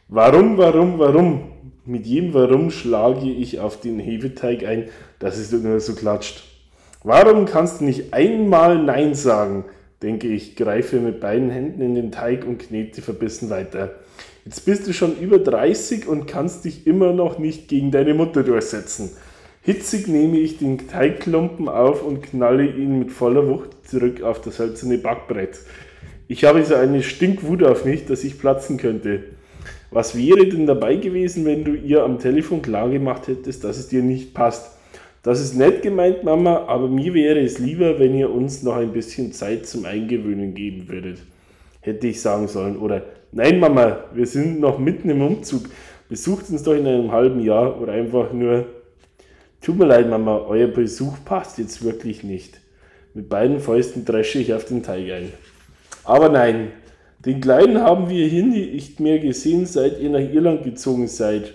Warum, 0.08 0.58
warum, 0.58 1.00
warum? 1.00 1.52
Mit 1.86 2.06
jedem 2.06 2.34
Warum 2.34 2.72
schlage 2.72 3.30
ich 3.30 3.60
auf 3.60 3.80
den 3.80 4.00
Hefeteig 4.00 4.66
ein, 4.66 4.86
dass 5.20 5.38
es 5.38 5.52
nur 5.52 5.80
so 5.80 5.94
klatscht. 5.94 6.44
Warum 7.04 7.46
kannst 7.46 7.82
du 7.82 7.86
nicht 7.86 8.14
einmal 8.14 8.82
Nein 8.82 9.14
sagen? 9.14 9.66
Denke 10.04 10.28
ich, 10.28 10.56
greife 10.56 10.98
mit 11.00 11.20
beiden 11.20 11.50
Händen 11.50 11.82
in 11.82 11.96
den 11.96 12.12
Teig 12.12 12.46
und 12.46 12.60
knete 12.60 13.02
verbissen 13.02 13.50
weiter. 13.50 13.96
Jetzt 14.46 14.66
bist 14.66 14.86
du 14.88 14.94
schon 14.94 15.18
über 15.20 15.40
30 15.40 16.08
und 16.08 16.28
kannst 16.28 16.66
dich 16.66 16.86
immer 16.86 17.14
noch 17.14 17.40
nicht 17.40 17.70
gegen 17.70 17.92
deine 17.92 18.14
Mutter 18.14 18.44
durchsetzen. 18.44 19.12
Hitzig 19.62 20.10
nehme 20.10 20.38
ich 20.38 20.58
den 20.58 20.90
Teigklumpen 20.90 21.70
auf 21.70 22.04
und 22.04 22.22
knalle 22.22 22.66
ihn 22.66 23.00
mit 23.00 23.12
voller 23.12 23.48
Wucht 23.48 23.88
zurück 23.88 24.22
auf 24.22 24.42
das 24.42 24.60
hölzerne 24.60 24.98
Backbrett. 24.98 25.60
Ich 26.28 26.44
habe 26.44 26.66
so 26.66 26.76
eine 26.76 27.02
Stinkwut 27.02 27.64
auf 27.64 27.86
mich, 27.86 28.06
dass 28.06 28.26
ich 28.26 28.38
platzen 28.38 28.78
könnte. 28.78 29.24
Was 29.90 30.18
wäre 30.18 30.46
denn 30.48 30.66
dabei 30.66 30.98
gewesen, 30.98 31.46
wenn 31.46 31.64
du 31.64 31.76
ihr 31.76 32.04
am 32.04 32.20
Telefon 32.20 32.62
klargemacht 32.62 33.28
hättest, 33.28 33.64
dass 33.64 33.78
es 33.78 33.88
dir 33.88 34.02
nicht 34.02 34.34
passt? 34.34 34.73
Das 35.24 35.40
ist 35.40 35.56
nett 35.56 35.82
gemeint, 35.82 36.26
Mama, 36.26 36.66
aber 36.68 36.90
mir 36.90 37.14
wäre 37.14 37.40
es 37.40 37.58
lieber, 37.58 37.98
wenn 37.98 38.14
ihr 38.14 38.30
uns 38.30 38.62
noch 38.62 38.76
ein 38.76 38.92
bisschen 38.92 39.32
Zeit 39.32 39.66
zum 39.66 39.86
Eingewöhnen 39.86 40.54
geben 40.54 40.90
würdet. 40.90 41.20
Hätte 41.80 42.08
ich 42.08 42.22
sagen 42.22 42.50
sollen. 42.50 42.78
Oder, 42.78 43.04
nein, 43.32 43.58
Mama, 43.58 44.04
wir 44.14 44.26
sind 44.26 44.60
noch 44.60 44.80
mitten 44.80 45.10
im 45.10 45.22
Umzug. 45.22 45.64
Besucht 46.10 46.50
uns 46.50 46.64
doch 46.64 46.74
in 46.74 46.86
einem 46.86 47.14
halben 47.14 47.40
Jahr 47.40 47.82
oder 47.82 47.94
einfach 47.94 48.34
nur, 48.34 48.66
tut 49.62 49.78
mir 49.78 49.86
leid, 49.86 50.10
Mama, 50.10 50.40
euer 50.40 50.68
Besuch 50.68 51.16
passt 51.24 51.58
jetzt 51.58 51.86
wirklich 51.86 52.26
nicht. 52.26 52.60
Mit 53.14 53.30
beiden 53.30 53.62
Fäusten 53.62 54.04
dresche 54.04 54.40
ich 54.40 54.54
auf 54.54 54.66
den 54.66 54.84
Teig 54.84 55.10
ein. 55.10 55.32
Aber 56.04 56.28
nein, 56.28 56.74
den 57.26 57.40
Kleinen 57.40 57.80
haben 57.80 58.10
wir 58.10 58.28
hier 58.28 58.44
nicht 58.44 59.00
mehr 59.00 59.20
gesehen, 59.20 59.68
seit 59.68 60.02
ihr 60.02 60.10
nach 60.10 60.20
Irland 60.20 60.64
gezogen 60.64 61.08
seid, 61.08 61.54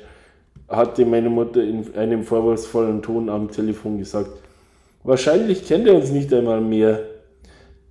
hatte 0.68 1.06
meine 1.06 1.30
Mutter 1.30 1.62
in 1.62 1.94
einem 1.94 2.24
vorwurfsvollen 2.24 3.02
Ton 3.02 3.28
am 3.28 3.50
Telefon 3.50 3.98
gesagt. 3.98 4.30
Wahrscheinlich 5.02 5.66
kennt 5.66 5.86
er 5.86 5.94
uns 5.94 6.10
nicht 6.10 6.32
einmal 6.32 6.60
mehr. 6.60 7.00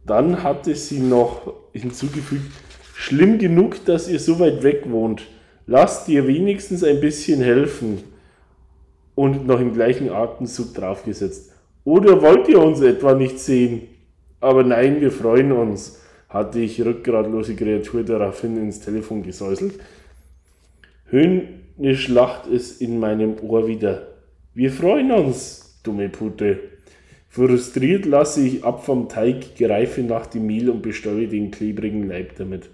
Dann 0.06 0.44
hatte 0.44 0.76
sie 0.76 1.00
noch 1.00 1.54
hinzugefügt, 1.74 2.52
schlimm 2.94 3.40
genug, 3.40 3.84
dass 3.86 4.08
ihr 4.08 4.20
so 4.20 4.40
weit 4.40 4.64
weg 4.64 4.84
wohnt. 4.90 5.24
Lasst 5.66 6.08
ihr 6.08 6.28
wenigstens 6.28 6.84
ein 6.84 7.02
bisschen 7.02 7.42
helfen. 7.42 8.04
Und 9.16 9.48
noch 9.48 9.60
im 9.60 9.74
gleichen 9.74 10.12
Atemzug 10.12 10.76
draufgesetzt. 10.76 11.52
Oder 11.84 12.22
wollt 12.22 12.48
ihr 12.48 12.62
uns 12.62 12.82
etwa 12.82 13.16
nicht 13.16 13.40
sehen? 13.40 13.88
Aber 14.40 14.64
nein, 14.64 15.02
wir 15.02 15.12
freuen 15.12 15.52
uns 15.52 16.00
hatte 16.30 16.60
ich 16.60 16.84
rückgratlose 16.84 17.56
Kreatur 17.56 18.04
daraufhin 18.04 18.58
ins 18.58 18.80
Telefon 18.80 19.24
gesäuselt. 19.24 19.80
Höhnisch 21.78 22.08
lacht 22.08 22.48
es 22.48 22.82
in 22.82 23.00
meinem 23.00 23.36
Ohr 23.42 23.68
wieder. 23.68 24.08
Wir 24.56 24.72
freuen 24.72 25.12
uns, 25.12 25.80
dumme 25.84 26.10
Pute. 26.10 26.60
Frustriert 27.30 28.06
lasse 28.06 28.42
ich 28.42 28.64
ab 28.64 28.84
vom 28.84 29.10
Teig, 29.10 29.56
greife 29.56 30.02
nach 30.02 30.26
dem 30.26 30.48
Mehl 30.48 30.72
und 30.72 30.82
bestäube 30.82 31.28
den 31.28 31.52
klebrigen 31.52 32.08
Leib 32.08 32.36
damit. 32.38 32.70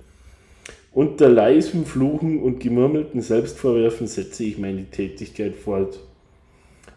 Unter 0.93 1.27
leisem 1.27 1.86
Fluchen 1.86 2.41
und 2.41 2.62
gemurmelten 2.62 3.19
Selbstvorwürfen 3.19 4.07
setze 4.07 4.45
ich 4.45 4.57
meine 4.57 4.86
Tätigkeit 4.86 5.55
fort. 5.55 6.00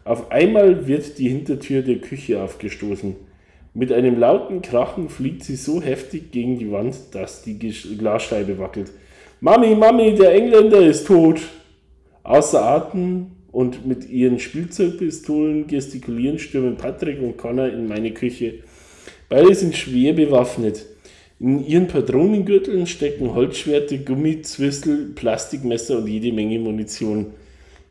Auf 0.04 0.30
einmal 0.30 0.86
wird 0.86 1.18
die 1.18 1.28
Hintertür 1.28 1.82
der 1.82 1.98
Küche 1.98 2.40
aufgestoßen. 2.40 3.16
Mit 3.74 3.90
einem 3.90 4.18
lauten 4.18 4.62
Krachen 4.62 5.08
fliegt 5.08 5.42
sie 5.42 5.56
so 5.56 5.82
heftig 5.82 6.30
gegen 6.30 6.58
die 6.58 6.70
Wand, 6.70 6.94
dass 7.12 7.42
die 7.42 7.58
Glasscheibe 7.58 8.58
wackelt. 8.58 8.92
Mami, 9.40 9.74
Mami, 9.74 10.14
der 10.14 10.34
Engländer 10.34 10.86
ist 10.86 11.08
tot! 11.08 11.40
Außer 12.26 12.60
Atem 12.60 13.28
und 13.52 13.86
mit 13.86 14.10
ihren 14.10 14.40
Spielzeugpistolen 14.40 15.68
gestikulieren 15.68 16.40
stürmen 16.40 16.76
Patrick 16.76 17.22
und 17.22 17.36
Connor 17.36 17.68
in 17.68 17.86
meine 17.86 18.12
Küche. 18.12 18.64
Beide 19.28 19.54
sind 19.54 19.76
schwer 19.76 20.12
bewaffnet. 20.12 20.86
In 21.38 21.64
ihren 21.64 21.86
Patronengürteln 21.86 22.88
stecken 22.88 23.32
Holzschwerte, 23.32 24.00
Gummizwistel, 24.00 25.12
Plastikmesser 25.14 25.98
und 25.98 26.08
jede 26.08 26.32
Menge 26.32 26.58
Munition. 26.58 27.26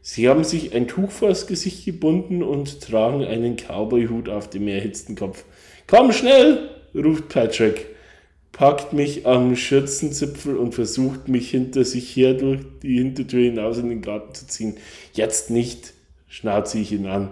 Sie 0.02 0.28
haben 0.28 0.44
sich 0.44 0.76
ein 0.76 0.90
Tuch 0.90 1.12
vors 1.12 1.48
Gesicht 1.48 1.86
gebunden 1.86 2.44
und 2.44 2.82
tragen 2.82 3.24
einen 3.24 3.56
Cowboyhut 3.56 4.28
auf 4.28 4.50
dem 4.50 4.68
erhitzten 4.68 5.16
Kopf. 5.16 5.46
Komm 5.88 6.12
schnell, 6.12 6.72
ruft 6.94 7.30
Patrick, 7.30 7.86
packt 8.56 8.94
mich 8.94 9.26
am 9.26 9.58
Schürzenzipfel 9.58 10.56
und 10.56 10.74
versucht 10.74 11.28
mich 11.28 11.50
hinter 11.50 11.84
sich 11.84 12.16
her 12.16 12.36
durch 12.36 12.62
die 12.82 13.00
Hintertür 13.00 13.44
hinaus 13.44 13.78
in 13.78 13.90
den 13.90 14.02
Garten 14.02 14.34
zu 14.34 14.48
ziehen. 14.48 14.78
Jetzt 15.14 15.50
nicht, 15.50 15.94
schnauze 16.30 16.80
ich 16.80 16.94
ihn 16.94 17.06
an. 17.06 17.32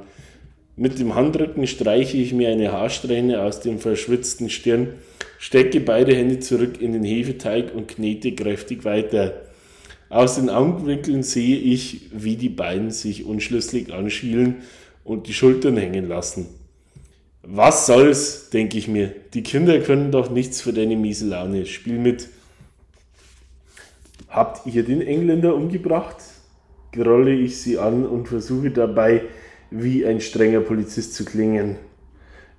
Mit 0.75 0.99
dem 0.99 1.15
Handrücken 1.15 1.65
streiche 1.65 2.17
ich 2.17 2.33
mir 2.33 2.49
eine 2.49 2.73
Haarsträhne 2.73 3.41
aus 3.41 3.61
dem 3.61 3.79
verschwitzten 3.79 4.49
Stirn, 4.49 4.95
stecke 5.39 5.79
beide 5.79 6.13
Hände 6.13 6.39
zurück 6.39 6.81
in 6.81 6.91
den 6.91 7.05
Hefeteig 7.05 7.73
und 7.73 7.87
knete 7.87 8.33
kräftig 8.33 8.83
weiter. 8.83 9.43
Aus 10.09 10.35
den 10.35 10.49
Augenwinkeln 10.49 11.23
sehe 11.23 11.57
ich, 11.57 12.09
wie 12.11 12.35
die 12.35 12.49
beiden 12.49 12.91
sich 12.91 13.23
unschlüssig 13.23 13.93
anschielen 13.93 14.57
und 15.05 15.27
die 15.27 15.33
Schultern 15.33 15.77
hängen 15.77 16.09
lassen. 16.09 16.62
Was 17.45 17.87
soll's, 17.87 18.49
denke 18.51 18.77
ich 18.77 18.87
mir. 18.87 19.11
Die 19.33 19.43
Kinder 19.43 19.77
können 19.79 20.11
doch 20.11 20.29
nichts 20.29 20.61
für 20.61 20.71
deine 20.71 20.95
miese 20.95 21.27
Laune. 21.27 21.65
Spiel 21.65 21.99
mit. 21.99 22.29
Habt 24.29 24.65
ihr 24.65 24.83
den 24.83 25.01
Engländer 25.01 25.53
umgebracht? 25.53 26.15
Grolle 26.93 27.33
ich 27.33 27.57
sie 27.61 27.77
an 27.77 28.05
und 28.05 28.29
versuche 28.29 28.71
dabei, 28.71 29.23
wie 29.71 30.05
ein 30.05 30.21
strenger 30.21 30.61
Polizist 30.61 31.15
zu 31.15 31.25
klingen. 31.25 31.75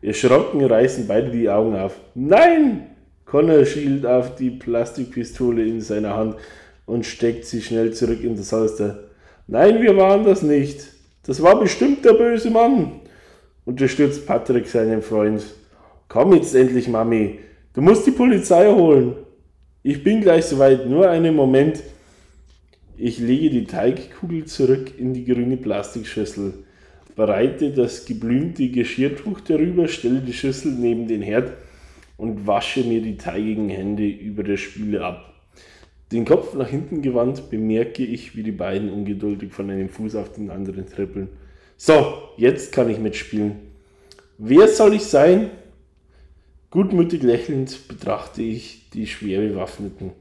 Erschrocken 0.02 0.62
reißen 0.62 1.06
beide 1.06 1.30
die 1.30 1.48
Augen 1.48 1.74
auf. 1.76 1.98
Nein! 2.14 2.88
Connor 3.24 3.64
schielt 3.64 4.04
auf 4.04 4.34
die 4.34 4.50
Plastikpistole 4.50 5.64
in 5.64 5.80
seiner 5.80 6.14
Hand 6.14 6.36
und 6.84 7.06
steckt 7.06 7.46
sie 7.46 7.62
schnell 7.62 7.94
zurück 7.94 8.22
in 8.22 8.36
das 8.36 8.52
Holster. 8.52 9.04
Nein, 9.46 9.80
wir 9.80 9.96
waren 9.96 10.24
das 10.24 10.42
nicht. 10.42 10.88
Das 11.24 11.42
war 11.42 11.58
bestimmt 11.58 12.04
der 12.04 12.12
böse 12.12 12.50
Mann 12.50 13.00
unterstützt 13.64 14.26
Patrick 14.26 14.66
seinen 14.66 15.02
Freund. 15.02 15.42
Komm 16.08 16.34
jetzt 16.34 16.54
endlich, 16.54 16.88
Mami. 16.88 17.38
Du 17.72 17.80
musst 17.80 18.06
die 18.06 18.12
Polizei 18.12 18.70
holen. 18.70 19.14
Ich 19.82 20.02
bin 20.02 20.20
gleich 20.20 20.44
soweit. 20.46 20.88
Nur 20.88 21.10
einen 21.10 21.34
Moment. 21.34 21.82
Ich 22.96 23.18
lege 23.18 23.50
die 23.50 23.64
Teigkugel 23.64 24.44
zurück 24.44 24.92
in 24.98 25.14
die 25.14 25.24
grüne 25.24 25.56
Plastikschüssel, 25.56 26.54
bereite 27.16 27.72
das 27.72 28.04
geblümte 28.04 28.68
Geschirrtuch 28.68 29.40
darüber, 29.40 29.88
stelle 29.88 30.20
die 30.20 30.32
Schüssel 30.32 30.70
neben 30.72 31.08
den 31.08 31.20
Herd, 31.20 31.54
und 32.16 32.46
wasche 32.46 32.84
mir 32.84 33.02
die 33.02 33.16
teigigen 33.16 33.68
Hände 33.68 34.06
über 34.06 34.44
der 34.44 34.56
Spüle 34.56 35.04
ab. 35.04 35.34
Den 36.12 36.24
Kopf 36.24 36.54
nach 36.54 36.68
hinten 36.68 37.02
gewandt 37.02 37.50
bemerke 37.50 38.04
ich, 38.04 38.36
wie 38.36 38.44
die 38.44 38.52
beiden 38.52 38.90
ungeduldig 38.90 39.52
von 39.52 39.68
einem 39.70 39.88
Fuß 39.88 40.14
auf 40.14 40.32
den 40.32 40.50
anderen 40.50 40.86
trippeln. 40.86 41.28
So, 41.76 42.14
jetzt 42.36 42.72
kann 42.72 42.88
ich 42.88 42.98
mitspielen. 42.98 43.56
Wer 44.38 44.68
soll 44.68 44.94
ich 44.94 45.04
sein? 45.04 45.50
Gutmütig 46.70 47.22
lächelnd 47.22 47.88
betrachte 47.88 48.42
ich 48.42 48.90
die 48.90 49.06
schwer 49.06 49.40
bewaffneten. 49.40 50.12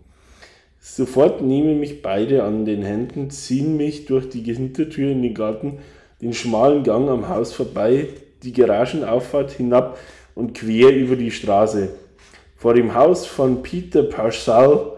Sofort 0.80 1.42
nehmen 1.42 1.80
mich 1.80 2.02
beide 2.02 2.44
an 2.44 2.66
den 2.66 2.84
Händen, 2.84 3.30
ziehen 3.30 3.78
mich 3.78 4.06
durch 4.06 4.30
die 4.30 4.42
Hintertür 4.42 5.12
in 5.12 5.22
den 5.24 5.34
Garten, 5.34 5.80
den 6.22 6.34
schmalen 6.34 6.84
Gang 6.84 7.10
am 7.10 7.30
Haus 7.30 7.54
vorbei, 7.54 8.08
die 8.44 8.52
Garagenauffahrt 8.52 9.52
hinab 9.52 9.98
und 10.36 10.54
quer 10.54 10.94
über 10.96 11.16
die 11.16 11.32
Straße. 11.32 11.90
Vor 12.58 12.74
dem 12.74 12.94
Haus 12.94 13.26
von 13.26 13.64
Peter 13.64 14.04
Parsall, 14.04 14.94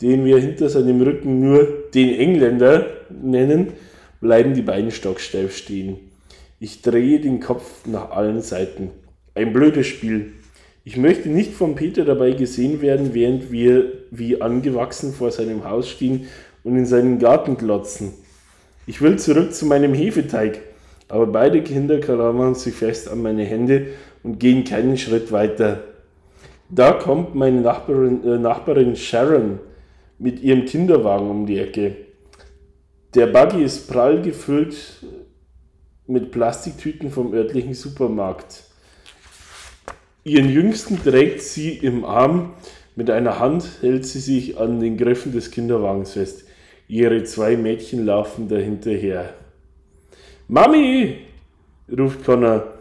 den 0.00 0.24
wir 0.24 0.38
hinter 0.38 0.68
seinem 0.68 1.02
Rücken 1.02 1.40
nur 1.40 1.66
den 1.94 2.18
Engländer 2.18 2.86
nennen, 3.10 3.72
bleiben 4.20 4.54
die 4.54 4.62
beiden 4.62 4.90
stocksteif 4.90 5.56
stehen. 5.56 5.98
Ich 6.60 6.82
drehe 6.82 7.20
den 7.20 7.40
Kopf 7.40 7.86
nach 7.86 8.10
allen 8.10 8.42
Seiten. 8.42 8.90
Ein 9.34 9.52
blödes 9.52 9.86
Spiel. 9.86 10.32
Ich 10.84 10.96
möchte 10.96 11.28
nicht 11.28 11.52
von 11.52 11.74
Peter 11.74 12.04
dabei 12.04 12.32
gesehen 12.32 12.80
werden, 12.80 13.14
während 13.14 13.52
wir 13.52 13.92
wie 14.10 14.40
angewachsen 14.40 15.12
vor 15.12 15.30
seinem 15.30 15.64
Haus 15.64 15.88
stehen 15.88 16.26
und 16.64 16.76
in 16.76 16.86
seinen 16.86 17.18
Garten 17.18 17.56
glotzen. 17.56 18.12
Ich 18.86 19.00
will 19.02 19.18
zurück 19.18 19.52
zu 19.52 19.66
meinem 19.66 19.92
Hefeteig, 19.92 20.60
aber 21.08 21.26
beide 21.26 21.62
Kinder 21.62 22.00
klammern 22.00 22.54
sich 22.54 22.74
fest 22.74 23.08
an 23.08 23.22
meine 23.22 23.44
Hände 23.44 23.88
und 24.22 24.40
gehen 24.40 24.64
keinen 24.64 24.96
Schritt 24.96 25.30
weiter. 25.30 25.84
Da 26.70 26.92
kommt 26.92 27.34
meine 27.34 27.60
Nachbarin, 27.60 28.24
äh, 28.24 28.38
Nachbarin 28.38 28.96
Sharon 28.96 29.58
mit 30.18 30.40
ihrem 30.42 30.64
Kinderwagen 30.64 31.30
um 31.30 31.46
die 31.46 31.58
Ecke. 31.58 31.96
Der 33.18 33.26
Buggy 33.26 33.64
ist 33.64 33.90
prall 33.90 34.22
gefüllt 34.22 34.76
mit 36.06 36.30
Plastiktüten 36.30 37.10
vom 37.10 37.34
örtlichen 37.34 37.74
Supermarkt. 37.74 38.62
Ihren 40.22 40.48
Jüngsten 40.48 41.02
trägt 41.02 41.42
sie 41.42 41.70
im 41.78 42.04
Arm, 42.04 42.54
mit 42.94 43.10
einer 43.10 43.40
Hand 43.40 43.68
hält 43.80 44.06
sie 44.06 44.20
sich 44.20 44.56
an 44.56 44.78
den 44.78 44.96
Griffen 44.96 45.32
des 45.32 45.50
Kinderwagens 45.50 46.12
fest. 46.12 46.44
Ihre 46.86 47.24
zwei 47.24 47.56
Mädchen 47.56 48.06
laufen 48.06 48.46
dahinterher. 48.46 49.34
Mami! 50.46 51.16
ruft 51.90 52.24
Connor, 52.24 52.72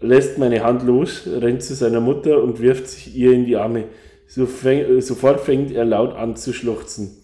lässt 0.00 0.38
meine 0.38 0.62
Hand 0.62 0.84
los, 0.84 1.22
rennt 1.26 1.64
zu 1.64 1.74
seiner 1.74 2.00
Mutter 2.00 2.40
und 2.40 2.60
wirft 2.60 2.86
sich 2.86 3.16
ihr 3.16 3.32
in 3.32 3.44
die 3.44 3.56
Arme. 3.56 3.86
Sofort 4.28 5.40
fängt 5.40 5.72
er 5.72 5.84
laut 5.84 6.14
an 6.14 6.36
zu 6.36 6.52
schluchzen. 6.52 7.19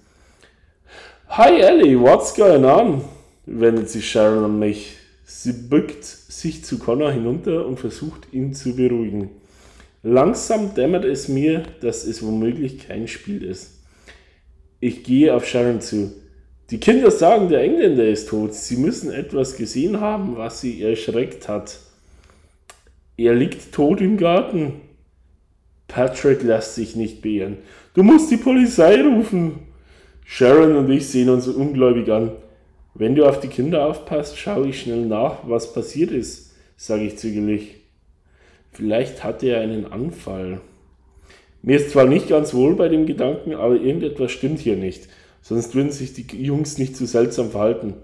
Hi 1.38 1.60
Ellie, 1.60 2.00
what's 2.00 2.32
going 2.32 2.64
on? 2.64 3.04
wendet 3.44 3.90
sich 3.90 4.10
Sharon 4.10 4.42
an 4.42 4.58
mich. 4.58 4.96
Sie 5.26 5.52
bückt 5.52 6.02
sich 6.02 6.64
zu 6.64 6.78
Connor 6.78 7.12
hinunter 7.12 7.66
und 7.66 7.78
versucht 7.78 8.32
ihn 8.32 8.54
zu 8.54 8.74
beruhigen. 8.74 9.28
Langsam 10.02 10.72
dämmert 10.74 11.04
es 11.04 11.28
mir, 11.28 11.64
dass 11.82 12.06
es 12.06 12.24
womöglich 12.24 12.88
kein 12.88 13.06
Spiel 13.06 13.44
ist. 13.44 13.82
Ich 14.80 15.04
gehe 15.04 15.34
auf 15.34 15.46
Sharon 15.46 15.82
zu. 15.82 16.10
Die 16.70 16.80
Kinder 16.80 17.10
sagen, 17.10 17.50
der 17.50 17.60
Engländer 17.60 18.08
ist 18.08 18.30
tot. 18.30 18.54
Sie 18.54 18.78
müssen 18.78 19.12
etwas 19.12 19.58
gesehen 19.58 20.00
haben, 20.00 20.38
was 20.38 20.62
sie 20.62 20.82
erschreckt 20.82 21.50
hat. 21.50 21.80
Er 23.18 23.34
liegt 23.34 23.72
tot 23.72 24.00
im 24.00 24.16
Garten. 24.16 24.80
Patrick 25.86 26.42
lässt 26.42 26.76
sich 26.76 26.96
nicht 26.96 27.20
beirren. 27.20 27.58
Du 27.92 28.02
musst 28.02 28.30
die 28.30 28.38
Polizei 28.38 29.02
rufen. 29.02 29.65
Sharon 30.28 30.76
und 30.76 30.90
ich 30.90 31.08
sehen 31.08 31.30
uns 31.30 31.46
ungläubig 31.46 32.10
an. 32.10 32.32
Wenn 32.94 33.14
du 33.14 33.24
auf 33.24 33.40
die 33.40 33.48
Kinder 33.48 33.86
aufpasst, 33.86 34.36
schaue 34.36 34.68
ich 34.68 34.80
schnell 34.80 35.06
nach, 35.06 35.38
was 35.46 35.72
passiert 35.72 36.10
ist, 36.10 36.52
sage 36.76 37.04
ich 37.04 37.16
zügig. 37.16 37.76
Vielleicht 38.72 39.24
hatte 39.24 39.46
er 39.46 39.60
einen 39.60 39.90
Anfall. 39.90 40.60
Mir 41.62 41.76
ist 41.76 41.90
zwar 41.90 42.04
nicht 42.04 42.28
ganz 42.28 42.52
wohl 42.52 42.74
bei 42.74 42.88
dem 42.88 43.06
Gedanken, 43.06 43.54
aber 43.54 43.76
irgendetwas 43.76 44.32
stimmt 44.32 44.58
hier 44.58 44.76
nicht. 44.76 45.08
Sonst 45.40 45.74
würden 45.74 45.92
sich 45.92 46.12
die 46.12 46.26
Jungs 46.42 46.76
nicht 46.76 46.96
so 46.96 47.06
seltsam 47.06 47.50
verhalten. 47.50 47.94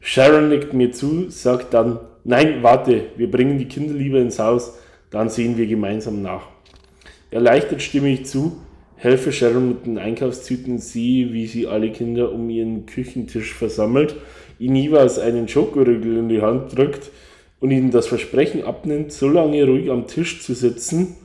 Sharon 0.00 0.48
nickt 0.48 0.72
mir 0.72 0.92
zu, 0.92 1.30
sagt 1.30 1.74
dann, 1.74 2.00
nein, 2.24 2.62
warte, 2.62 3.06
wir 3.16 3.30
bringen 3.30 3.58
die 3.58 3.68
Kinder 3.68 3.94
lieber 3.94 4.18
ins 4.18 4.38
Haus, 4.38 4.78
dann 5.10 5.28
sehen 5.28 5.56
wir 5.56 5.66
gemeinsam 5.66 6.22
nach. 6.22 6.48
Erleichtert 7.30 7.82
stimme 7.82 8.08
ich 8.08 8.26
zu, 8.26 8.56
helfe 8.96 9.32
Sharon 9.32 9.68
mit 9.68 9.86
den 9.86 9.98
Einkaufstüten, 9.98 10.78
sehe, 10.78 11.32
wie 11.32 11.46
sie 11.46 11.66
alle 11.66 11.90
Kinder 11.90 12.32
um 12.32 12.48
ihren 12.50 12.86
Küchentisch 12.86 13.54
versammelt, 13.54 14.16
ihnen 14.58 14.76
jeweils 14.76 15.18
einen 15.18 15.48
Schokorügel 15.48 16.18
in 16.18 16.28
die 16.28 16.40
Hand 16.40 16.76
drückt 16.76 17.10
und 17.60 17.70
ihnen 17.70 17.90
das 17.90 18.06
Versprechen 18.06 18.62
abnimmt, 18.62 19.12
so 19.12 19.28
lange 19.28 19.64
ruhig 19.64 19.90
am 19.90 20.06
Tisch 20.06 20.42
zu 20.42 20.54
sitzen, 20.54 21.16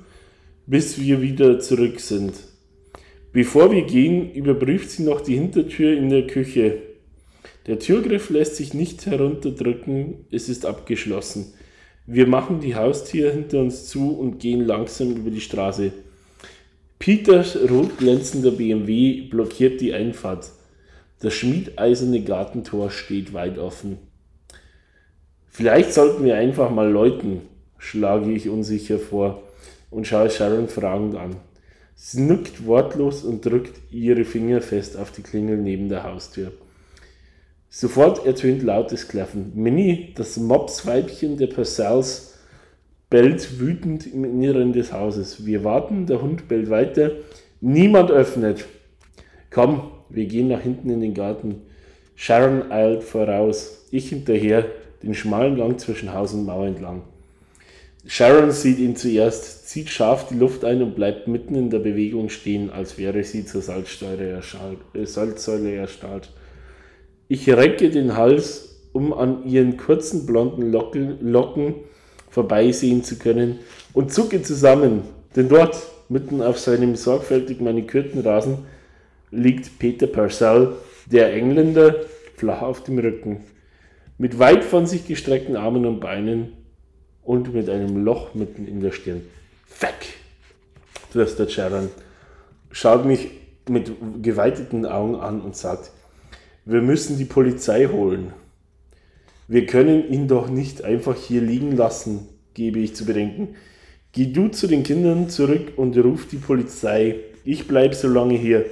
bis 0.66 1.00
wir 1.00 1.22
wieder 1.22 1.60
zurück 1.60 2.00
sind. 2.00 2.34
Bevor 3.32 3.72
wir 3.72 3.84
gehen, 3.84 4.34
überprüft 4.34 4.90
sie 4.90 5.04
noch 5.04 5.22
die 5.22 5.36
Hintertür 5.36 5.96
in 5.96 6.10
der 6.10 6.28
Küche. 6.28 6.78
Der 7.68 7.78
Türgriff 7.78 8.30
lässt 8.30 8.56
sich 8.56 8.74
nicht 8.74 9.06
herunterdrücken, 9.06 10.26
es 10.32 10.50
ist 10.50 10.66
abgeschlossen. 10.66 11.54
Wir 12.08 12.26
machen 12.26 12.60
die 12.60 12.74
Haustür 12.74 13.32
hinter 13.32 13.60
uns 13.60 13.88
zu 13.88 14.18
und 14.18 14.40
gehen 14.40 14.62
langsam 14.62 15.16
über 15.16 15.30
die 15.30 15.42
Straße. 15.42 15.92
Peters 17.00 17.56
rot 17.56 17.98
glänzender 17.98 18.52
BMW 18.52 19.22
blockiert 19.22 19.80
die 19.80 19.94
Einfahrt. 19.94 20.52
Das 21.22 21.34
schmiedeiserne 21.34 22.22
Gartentor 22.22 22.92
steht 22.92 23.34
weit 23.34 23.58
offen. 23.58 23.98
Vielleicht 25.48 25.94
sollten 25.94 26.26
wir 26.26 26.36
einfach 26.36 26.70
mal 26.70 26.92
läuten, 26.92 27.42
schlage 27.78 28.34
ich 28.34 28.50
unsicher 28.50 29.00
vor 29.00 29.44
und 29.90 30.08
schaue 30.08 30.30
Sharon 30.30 30.68
fragend 30.68 31.16
an. 31.16 31.38
Sie 31.96 32.20
nickt 32.20 32.66
wortlos 32.66 33.24
und 33.24 33.46
drückt 33.46 33.80
ihre 33.92 34.26
Finger 34.26 34.60
fest 34.60 34.98
auf 34.98 35.12
die 35.12 35.24
Klingel 35.24 35.58
neben 35.58 35.88
der 35.88 36.04
Haustür. 36.04 36.52
Sofort 37.70 38.26
ertönt 38.26 38.62
lautes 38.62 39.08
Klaffen. 39.08 39.54
Minnie, 39.56 40.14
das 40.16 40.36
Mopsweibchen 40.36 41.38
der 41.38 41.48
Purcells, 41.48 42.39
bellt 43.10 43.60
wütend 43.60 44.06
im 44.12 44.24
Inneren 44.24 44.74
des 44.74 44.94
Hauses. 44.94 45.46
Wir 45.46 45.64
warten, 45.64 46.06
der 46.06 46.22
Hund 46.22 46.48
bellt 46.48 46.70
weiter. 46.70 47.12
Niemand 47.62 48.12
öffnet. 48.12 48.66
Komm, 49.50 49.92
wir 50.10 50.26
gehen 50.26 50.48
nach 50.48 50.62
hinten 50.62 50.90
in 50.90 51.02
den 51.02 51.14
Garten. 51.14 51.62
Sharon 52.16 52.72
eilt 52.72 53.04
voraus, 53.04 53.88
ich 53.92 54.10
hinterher 54.10 54.66
den 55.02 55.14
schmalen 55.14 55.56
Gang 55.56 55.80
zwischen 55.80 56.14
Haus 56.14 56.34
und 56.34 56.46
Mauer 56.46 56.68
entlang. 56.68 57.04
Sharon 58.06 58.52
sieht 58.52 58.80
ihn 58.80 58.96
zuerst, 58.96 59.68
zieht 59.68 59.90
scharf 59.90 60.28
die 60.28 60.36
Luft 60.36 60.64
ein 60.66 60.82
und 60.82 60.96
bleibt 60.96 61.28
mitten 61.28 61.56
in 61.56 61.70
der 61.70 61.80
Bewegung 61.80 62.30
stehen, 62.30 62.70
als 62.70 62.98
wäre 62.98 63.24
sie 63.24 63.46
zur 63.46 63.62
Salzsäule 63.62 64.42
erstarrt. 65.74 66.32
Ich 67.28 67.50
recke 67.50 67.90
den 67.90 68.16
Hals, 68.16 68.82
um 68.94 69.14
an 69.14 69.46
ihren 69.46 69.78
kurzen 69.78 70.26
blonden 70.26 70.72
Locken 70.72 71.76
vorbeisehen 72.30 73.04
zu 73.04 73.18
können 73.18 73.60
und 73.94 74.14
zucke 74.14 74.42
zusammen, 74.42 75.04
denn 75.36 75.50
dort, 75.50 75.78
mitten 76.10 76.42
auf 76.42 76.58
seinem 76.60 76.96
sorgfältig 76.96 77.62
manikürten 77.62 78.22
Rasen, 78.22 78.60
liegt 79.32 79.78
Peter 79.80 80.08
Purcell, 80.08 80.74
der 81.06 81.34
Engländer, 81.34 81.96
flach 82.36 82.62
auf 82.62 82.84
dem 82.84 82.98
Rücken 83.00 83.44
mit 84.20 84.38
weit 84.38 84.66
von 84.66 84.86
sich 84.86 85.08
gestreckten 85.08 85.56
Armen 85.56 85.86
und 85.86 86.02
Beinen 86.02 86.52
und 87.24 87.54
mit 87.54 87.70
einem 87.70 88.04
Loch 88.04 88.36
mitten 88.36 88.68
in 88.68 88.82
der 88.82 88.92
Stirn. 88.92 89.22
Fuck! 89.66 89.96
flüstert 91.10 91.52
Sharon, 91.52 91.90
schaut 92.70 93.06
mich 93.06 93.30
mit 93.68 93.92
geweiteten 94.22 94.86
Augen 94.86 95.16
an 95.16 95.42
und 95.42 95.56
sagt, 95.56 95.92
wir 96.66 96.82
müssen 96.82 97.18
die 97.18 97.26
Polizei 97.26 97.88
holen. 97.88 98.34
Wir 99.50 99.66
können 99.66 100.08
ihn 100.14 100.28
doch 100.28 100.48
nicht 100.48 100.84
einfach 100.84 101.18
hier 101.18 101.42
liegen 101.42 101.76
lassen, 101.76 102.28
gebe 102.54 102.78
ich 102.78 102.94
zu 102.94 103.04
bedenken. 103.04 103.56
Geh 104.12 104.28
du 104.28 104.50
zu 104.50 104.68
den 104.68 104.84
Kindern 104.84 105.28
zurück 105.28 105.72
und 105.76 105.98
ruf 105.98 106.28
die 106.28 106.38
Polizei. 106.38 107.16
Ich 107.44 107.68
bleibe 107.68 107.96
so 107.96 108.08
lange 108.08 108.38
hier. 108.38 108.66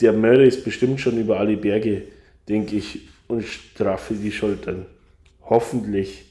Der 0.00 0.12
Mörder 0.12 0.42
ist 0.42 0.64
bestimmt 0.64 1.00
schon 1.00 1.18
über 1.18 1.38
alle 1.38 1.56
Berge, 1.56 2.02
denke 2.48 2.74
ich 2.74 3.10
und 3.28 3.44
straffe 3.44 4.14
die 4.14 4.32
Schultern. 4.32 4.86
Hoffentlich. 5.44 6.24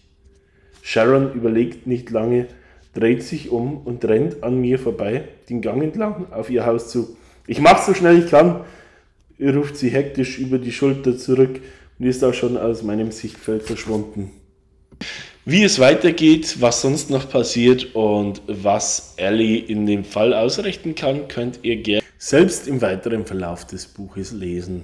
Sharon 0.81 1.33
überlegt 1.33 1.87
nicht 1.87 2.09
lange, 2.09 2.47
dreht 2.93 3.23
sich 3.23 3.51
um 3.51 3.77
und 3.77 4.03
rennt 4.03 4.43
an 4.43 4.59
mir 4.59 4.79
vorbei, 4.79 5.23
den 5.49 5.61
Gang 5.61 5.81
entlang, 5.81 6.29
auf 6.33 6.49
ihr 6.49 6.65
Haus 6.65 6.89
zu. 6.89 7.15
Ich 7.45 7.61
mach 7.61 7.81
so 7.81 7.93
schnell 7.93 8.19
ich 8.19 8.29
kann, 8.29 8.65
ruft 9.39 9.77
sie 9.77 9.91
hektisch 9.91 10.39
über 10.39 10.57
die 10.57 10.73
Schulter 10.73 11.17
zurück 11.17 11.61
und 11.99 12.05
ist 12.05 12.23
auch 12.23 12.33
schon 12.33 12.57
aus 12.57 12.83
meinem 12.83 13.11
Sichtfeld 13.11 13.63
verschwunden. 13.63 14.31
Wie 15.45 15.63
es 15.63 15.79
weitergeht, 15.79 16.57
was 16.59 16.81
sonst 16.81 17.09
noch 17.09 17.29
passiert 17.29 17.95
und 17.95 18.41
was 18.47 19.13
Ellie 19.15 19.59
in 19.59 19.85
dem 19.85 20.03
Fall 20.03 20.33
ausrichten 20.33 20.93
kann, 20.93 21.27
könnt 21.29 21.59
ihr 21.63 21.77
gerne 21.77 22.03
selbst 22.17 22.67
im 22.67 22.81
weiteren 22.81 23.25
Verlauf 23.25 23.65
des 23.65 23.87
Buches 23.87 24.33
lesen. 24.33 24.83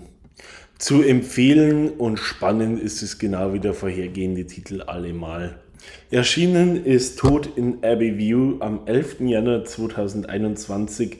Zu 0.77 1.01
empfehlen 1.01 1.89
und 1.89 2.17
spannend 2.17 2.79
ist 2.79 3.01
es 3.01 3.19
genau 3.19 3.53
wie 3.53 3.59
der 3.59 3.73
vorhergehende 3.73 4.45
Titel 4.45 4.81
allemal. 4.81 5.59
Erschienen 6.11 6.85
ist 6.85 7.19
Tod 7.19 7.49
in 7.57 7.83
Abbey 7.83 8.17
View 8.17 8.57
am 8.59 8.81
11. 8.85 9.21
Januar 9.21 9.65
2021, 9.65 11.17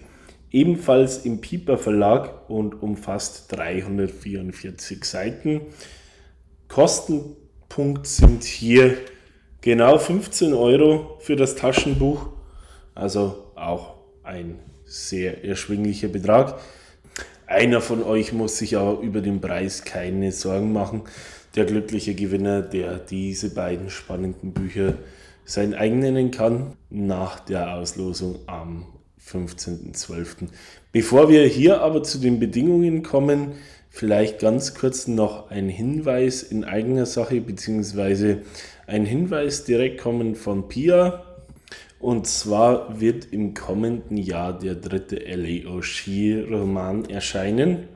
ebenfalls 0.54 1.26
im 1.26 1.42
Piper 1.42 1.78
Verlag 1.78 2.50
und 2.50 2.82
umfasst 2.82 3.52
344 3.52 5.04
Seiten. 5.04 5.62
Kostenpunkt 6.70 8.08
sind 8.08 8.46
hier 8.46 8.96
genau 9.60 9.98
15 9.98 10.54
Euro 10.54 11.18
für 11.20 11.36
das 11.36 11.56
Taschenbuch, 11.56 12.30
also 12.96 13.52
auch 13.56 13.96
ein 14.24 14.60
sehr 14.86 15.44
erschwinglicher 15.44 16.08
Betrag. 16.08 16.60
Einer 17.48 17.82
von 17.82 18.02
euch 18.04 18.32
muss 18.32 18.58
sich 18.58 18.78
aber 18.78 19.02
über 19.02 19.20
den 19.20 19.42
Preis 19.42 19.84
keine 19.84 20.32
Sorgen 20.32 20.72
machen 20.72 21.04
der 21.56 21.66
glückliche 21.66 22.16
Gewinner, 22.16 22.62
der 22.62 22.98
diese 22.98 23.54
beiden 23.54 23.90
spannenden 23.90 24.54
Bücher 24.54 24.96
sein 25.46 25.74
eigen 25.74 26.00
nennen 26.00 26.32
kann, 26.32 26.74
nach 26.90 27.40
der 27.40 27.76
Auslosung 27.76 28.40
am 28.48 28.88
15.12. 29.28 30.50
Bevor 30.92 31.30
wir 31.30 31.46
hier 31.46 31.82
aber 31.82 32.04
zu 32.04 32.20
den 32.20 32.40
Bedingungen 32.40 33.04
kommen, 33.04 33.54
vielleicht 33.90 34.40
ganz 34.40 34.74
kurz 34.74 35.08
noch 35.08 35.50
ein 35.50 35.70
Hinweis 35.70 36.44
in 36.44 36.64
eigener 36.64 37.06
Sache, 37.06 37.42
beziehungsweise 37.42 38.42
ein 38.88 39.06
Hinweis 39.06 39.64
direkt 39.64 40.02
kommen 40.02 40.36
von 40.36 40.68
Pia. 40.68 41.24
Und 42.00 42.28
zwar 42.28 43.00
wird 43.00 43.32
im 43.32 43.54
kommenden 43.54 44.18
Jahr 44.18 44.58
der 44.58 44.76
dritte 44.76 45.26
L.A. 45.26 45.70
O'Shea-Roman 45.70 47.06
erscheinen. 47.06 47.88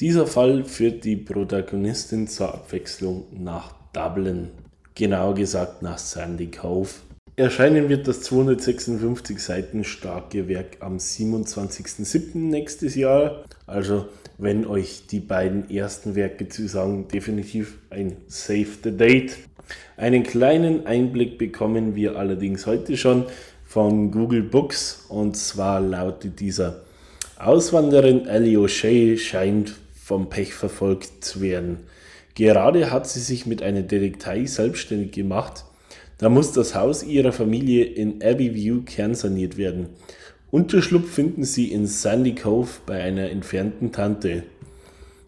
Dieser 0.00 0.26
Fall 0.26 0.64
führt 0.64 1.04
die 1.04 1.16
Protagonistin 1.16 2.26
zur 2.26 2.54
Abwechslung 2.54 3.26
nach 3.32 3.74
Dublin, 3.92 4.50
genauer 4.94 5.34
gesagt 5.34 5.82
nach 5.82 5.98
Sandy 5.98 6.50
Cove. 6.50 6.90
Erscheinen 7.36 7.88
wird 7.88 8.06
das 8.06 8.20
256 8.22 9.40
Seiten 9.40 9.82
starke 9.82 10.46
Werk 10.46 10.76
am 10.78 10.98
27.07. 10.98 12.36
nächstes 12.36 12.94
Jahr. 12.94 13.42
Also 13.66 14.06
wenn 14.38 14.64
euch 14.64 15.08
die 15.10 15.18
beiden 15.18 15.68
ersten 15.68 16.14
Werke 16.14 16.48
zusagen, 16.48 17.08
definitiv 17.08 17.78
ein 17.90 18.18
Save 18.28 18.68
the 18.84 18.96
Date. 18.96 19.36
Einen 19.96 20.22
kleinen 20.22 20.86
Einblick 20.86 21.36
bekommen 21.36 21.96
wir 21.96 22.16
allerdings 22.16 22.66
heute 22.66 22.96
schon 22.96 23.24
von 23.64 24.12
Google 24.12 24.44
Books 24.44 25.06
und 25.08 25.36
zwar 25.36 25.80
lautet 25.80 26.38
dieser 26.38 26.82
Auswanderin 27.36 28.28
Ellie 28.28 28.58
O'Shea 28.58 29.18
scheint 29.18 29.74
vom 29.92 30.30
Pech 30.30 30.54
verfolgt 30.54 31.24
zu 31.24 31.40
werden. 31.40 31.78
Gerade 32.36 32.92
hat 32.92 33.08
sie 33.08 33.18
sich 33.18 33.44
mit 33.44 33.60
einer 33.60 33.82
Detektei 33.82 34.44
selbstständig 34.46 35.10
gemacht. 35.10 35.64
Da 36.18 36.28
muss 36.28 36.52
das 36.52 36.74
Haus 36.74 37.02
ihrer 37.02 37.32
Familie 37.32 37.84
in 37.84 38.22
Abbeyview 38.22 38.82
kernsaniert 38.82 39.56
werden. 39.56 39.88
Unterschlupf 40.50 41.10
finden 41.10 41.44
sie 41.44 41.72
in 41.72 41.86
Sandy 41.86 42.34
Cove 42.34 42.70
bei 42.86 43.02
einer 43.02 43.30
entfernten 43.30 43.90
Tante. 43.90 44.44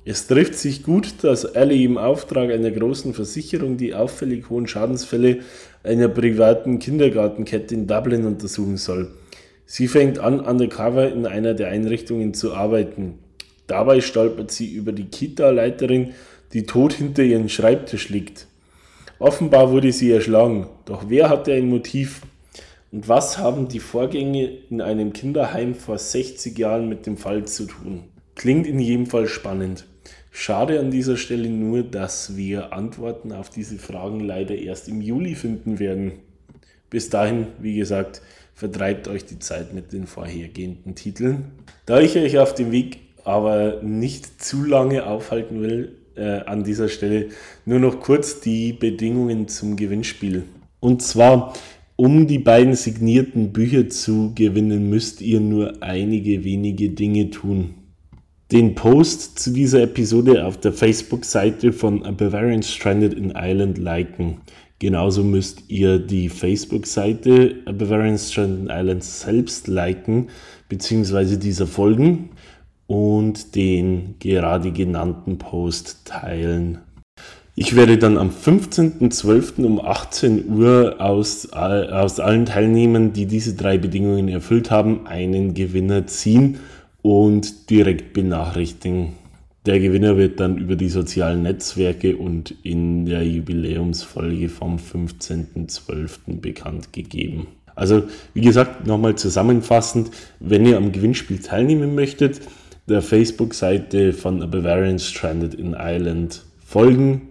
Es 0.05 0.29
trifft 0.29 0.55
sich 0.55 0.85
gut, 0.85 1.25
dass 1.25 1.43
Ellie 1.43 1.85
im 1.85 1.99
Auftrag 1.99 2.53
einer 2.53 2.71
großen 2.71 3.13
Versicherung 3.13 3.77
die 3.77 3.93
auffällig 3.93 4.49
hohen 4.49 4.69
Schadensfälle 4.69 5.41
einer 5.83 6.07
privaten 6.07 6.79
Kindergartenkette 6.79 7.75
in 7.75 7.89
Dublin 7.89 8.25
untersuchen 8.25 8.77
soll. 8.77 9.11
Sie 9.65 9.89
fängt 9.89 10.21
an, 10.21 10.39
undercover 10.39 11.11
in 11.11 11.27
einer 11.27 11.55
der 11.55 11.71
Einrichtungen 11.71 12.35
zu 12.35 12.55
arbeiten. 12.55 13.19
Dabei 13.67 14.01
stolpert 14.01 14.53
sie 14.53 14.73
über 14.73 14.93
die 14.93 15.07
Kita-Leiterin, 15.07 16.15
die 16.53 16.67
tot 16.67 16.93
hinter 16.93 17.25
ihrem 17.25 17.49
Schreibtisch 17.49 18.09
liegt. 18.09 18.47
Offenbar 19.19 19.71
wurde 19.71 19.93
sie 19.93 20.11
erschlagen, 20.11 20.67
doch 20.85 21.05
wer 21.09 21.31
hatte 21.31 21.53
ein 21.53 21.69
Motiv? 21.69 22.23
Und 22.93 23.09
was 23.09 23.39
haben 23.39 23.69
die 23.69 23.81
Vorgänge 23.81 24.47
in 24.71 24.81
einem 24.81 25.13
Kinderheim 25.13 25.75
vor 25.75 25.99
60 25.99 26.57
Jahren 26.59 26.89
mit 26.89 27.07
dem 27.07 27.17
Fall 27.17 27.47
zu 27.47 27.65
tun? 27.67 28.05
Klingt 28.35 28.67
in 28.67 28.79
jedem 28.79 29.07
Fall 29.07 29.27
spannend. 29.27 29.87
Schade 30.31 30.79
an 30.79 30.91
dieser 30.91 31.17
Stelle 31.17 31.49
nur, 31.49 31.83
dass 31.83 32.37
wir 32.37 32.75
Antworten 32.75 33.33
auf 33.33 33.49
diese 33.49 33.79
Fragen 33.79 34.21
leider 34.21 34.55
erst 34.55 34.87
im 34.89 35.01
Juli 35.01 35.35
finden 35.35 35.79
werden. 35.79 36.13
Bis 36.91 37.09
dahin, 37.09 37.47
wie 37.59 37.75
gesagt, 37.77 38.21
vertreibt 38.55 39.09
euch 39.09 39.25
die 39.25 39.39
Zeit 39.39 39.73
mit 39.73 39.95
den 39.95 40.07
vorhergehenden 40.07 40.95
Titeln. 40.95 41.53
Da 41.87 42.01
ich 42.01 42.17
euch 42.17 42.39
auf 42.39 42.55
dem 42.55 42.71
Weg 42.71 43.01
aber 43.25 43.81
nicht 43.83 44.43
zu 44.43 44.63
lange 44.63 45.07
aufhalten 45.07 45.61
will, 45.63 45.96
äh, 46.17 46.41
an 46.47 46.65
dieser 46.65 46.89
Stelle 46.89 47.29
nur 47.65 47.79
noch 47.79 48.01
kurz 48.01 48.41
die 48.41 48.73
Bedingungen 48.73 49.49
zum 49.49 49.77
Gewinnspiel. 49.77 50.45
Und 50.81 51.03
zwar, 51.03 51.55
um 51.97 52.27
die 52.27 52.39
beiden 52.39 52.75
signierten 52.75 53.53
Bücher 53.53 53.89
zu 53.89 54.33
gewinnen, 54.35 54.91
müsst 54.91 55.21
ihr 55.23 55.41
nur 55.41 55.83
einige 55.83 56.45
wenige 56.45 56.91
Dinge 56.91 57.31
tun. 57.31 57.75
Den 58.53 58.75
Post 58.75 59.39
zu 59.39 59.51
dieser 59.51 59.83
Episode 59.83 60.45
auf 60.45 60.59
der 60.59 60.73
Facebook-Seite 60.73 61.73
von 61.73 62.05
A 62.05 62.13
Bavarian 62.13 62.63
Stranded 62.63 63.15
in 63.15 63.31
Ireland 63.31 63.77
liken. 63.79 64.39
Genauso 64.79 65.25
müsst 65.25 65.65
ihr 65.69 65.99
die 65.99 66.29
Facebook-Seite 66.29 67.57
A 67.65 67.73
Bavarian 67.73 68.19
Stranded 68.19 68.61
in 68.61 68.67
Ireland 68.69 69.03
selbst 69.03 69.67
liken, 69.67 70.29
beziehungsweise 70.69 71.39
dieser 71.39 71.67
folgen 71.67 72.29
und 72.87 73.55
den 73.55 74.15
gerade 74.19 74.73
genannten 74.73 75.39
Post 75.39 76.07
teilen. 76.07 76.79
Ich 77.59 77.75
werde 77.75 77.97
dann 77.97 78.19
am 78.19 78.29
15.12. 78.29 79.65
um 79.65 79.81
18 79.81 80.51
Uhr 80.51 80.97
aus, 80.99 81.51
aus 81.53 82.21
allen 82.21 82.45
Teilnehmern, 82.45 83.15
die 83.15 83.25
diese 83.25 83.55
drei 83.55 83.79
Bedingungen 83.79 84.29
erfüllt 84.29 84.71
haben, 84.71 85.07
einen 85.07 85.55
Gewinner 85.55 86.07
ziehen 86.07 86.59
und 87.01 87.71
direkt 87.71 88.13
benachrichtigen. 88.13 89.15
Der 89.65 89.81
Gewinner 89.81 90.19
wird 90.19 90.39
dann 90.39 90.59
über 90.59 90.77
die 90.77 90.91
sozialen 90.91 91.43
Netzwerke 91.43 92.17
und 92.17 92.55
in 92.63 93.07
der 93.07 93.27
Jubiläumsfolge 93.27 94.49
vom 94.51 94.77
15.12. 94.77 96.41
bekannt 96.41 96.93
gegeben. 96.93 97.47
Also 97.75 98.05
wie 98.35 98.43
gesagt, 98.43 98.87
nochmal 98.87 99.17
zusammenfassend, 99.17 100.11
wenn 100.41 100.67
ihr 100.67 100.77
am 100.77 100.93
Gewinnspiel 100.93 101.39
teilnehmen 101.41 101.95
möchtet, 101.95 102.43
der 102.89 103.03
Facebook-Seite 103.03 104.13
von 104.13 104.43
A 104.43 104.47
Bavarian 104.47 104.99
Stranded 104.99 105.55
in 105.55 105.73
Ireland 105.73 106.45
folgen, 106.65 107.29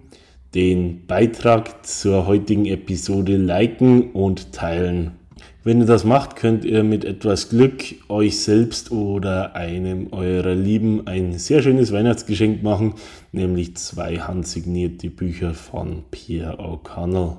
den 0.53 1.05
Beitrag 1.05 1.85
zur 1.85 2.27
heutigen 2.27 2.65
Episode 2.65 3.37
liken 3.37 4.11
und 4.11 4.51
teilen. 4.51 5.11
Wenn 5.63 5.79
ihr 5.79 5.87
das 5.87 6.03
macht, 6.03 6.35
könnt 6.35 6.63
ihr 6.63 6.83
mit 6.83 7.03
etwas 7.03 7.49
Glück 7.49 7.83
euch 8.07 8.39
selbst 8.39 8.91
oder 8.91 9.55
einem 9.55 10.13
eurer 10.13 10.53
Lieben 10.53 11.07
ein 11.07 11.39
sehr 11.39 11.63
schönes 11.63 11.91
Weihnachtsgeschenk 11.91 12.61
machen, 12.61 12.93
nämlich 13.31 13.75
zwei 13.75 14.17
handsignierte 14.17 15.09
Bücher 15.09 15.53
von 15.53 16.03
Pierre 16.11 16.59
O'Connell. 16.59 17.37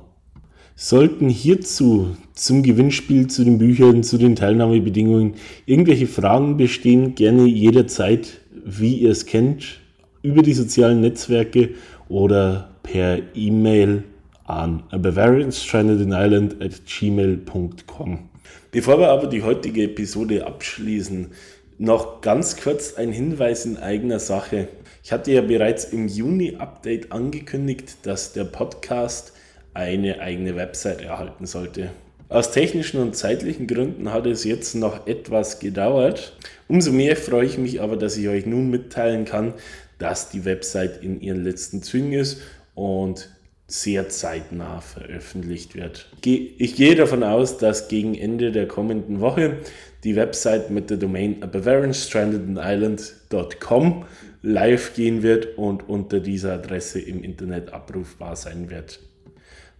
Sollten 0.78 1.30
hierzu 1.30 2.18
zum 2.34 2.62
Gewinnspiel, 2.62 3.28
zu 3.28 3.44
den 3.44 3.56
Büchern, 3.56 4.02
zu 4.02 4.18
den 4.18 4.36
Teilnahmebedingungen 4.36 5.36
irgendwelche 5.64 6.06
Fragen 6.06 6.58
bestehen, 6.58 7.14
gerne 7.14 7.46
jederzeit, 7.46 8.42
wie 8.62 8.96
ihr 8.96 9.10
es 9.10 9.24
kennt, 9.24 9.80
über 10.20 10.42
die 10.42 10.52
sozialen 10.52 11.00
Netzwerke 11.00 11.70
oder 12.10 12.76
per 12.82 13.20
E-Mail 13.34 14.04
an 14.44 14.82
bavarianstrandedinireland 14.90 16.62
at 16.62 16.82
gmail.com. 16.84 18.28
Bevor 18.70 18.98
wir 18.98 19.08
aber 19.08 19.28
die 19.28 19.42
heutige 19.42 19.84
Episode 19.84 20.46
abschließen, 20.46 21.28
noch 21.78 22.20
ganz 22.20 22.58
kurz 22.58 22.96
ein 22.96 23.12
Hinweis 23.12 23.64
in 23.64 23.78
eigener 23.78 24.18
Sache. 24.18 24.68
Ich 25.02 25.10
hatte 25.10 25.32
ja 25.32 25.40
bereits 25.40 25.86
im 25.86 26.06
Juni-Update 26.06 27.12
angekündigt, 27.12 27.96
dass 28.02 28.34
der 28.34 28.44
Podcast 28.44 29.32
eine 29.76 30.20
eigene 30.20 30.56
Website 30.56 31.02
erhalten 31.02 31.46
sollte. 31.46 31.90
Aus 32.28 32.50
technischen 32.50 33.00
und 33.00 33.14
zeitlichen 33.14 33.68
Gründen 33.68 34.12
hat 34.12 34.26
es 34.26 34.42
jetzt 34.42 34.74
noch 34.74 35.06
etwas 35.06 35.60
gedauert. 35.60 36.36
Umso 36.66 36.90
mehr 36.90 37.14
freue 37.14 37.46
ich 37.46 37.56
mich 37.56 37.80
aber, 37.80 37.96
dass 37.96 38.16
ich 38.16 38.28
euch 38.28 38.46
nun 38.46 38.68
mitteilen 38.68 39.24
kann, 39.24 39.54
dass 39.98 40.30
die 40.30 40.44
Website 40.44 41.04
in 41.04 41.20
ihren 41.20 41.44
letzten 41.44 41.82
Zügen 41.82 42.12
ist 42.12 42.40
und 42.74 43.30
sehr 43.68 44.08
zeitnah 44.08 44.80
veröffentlicht 44.80 45.76
wird. 45.76 46.08
Ich 46.24 46.76
gehe 46.76 46.94
davon 46.94 47.22
aus, 47.22 47.58
dass 47.58 47.88
gegen 47.88 48.14
Ende 48.14 48.52
der 48.52 48.66
kommenden 48.68 49.20
Woche 49.20 49.58
die 50.04 50.16
Website 50.16 50.70
mit 50.70 50.90
der 50.90 50.98
Domain 50.98 51.40
bavarianstrandedisland.com 51.40 54.04
live 54.42 54.94
gehen 54.94 55.22
wird 55.22 55.56
und 55.58 55.88
unter 55.88 56.20
dieser 56.20 56.52
Adresse 56.54 57.00
im 57.00 57.24
Internet 57.24 57.72
abrufbar 57.72 58.36
sein 58.36 58.70
wird. 58.70 59.00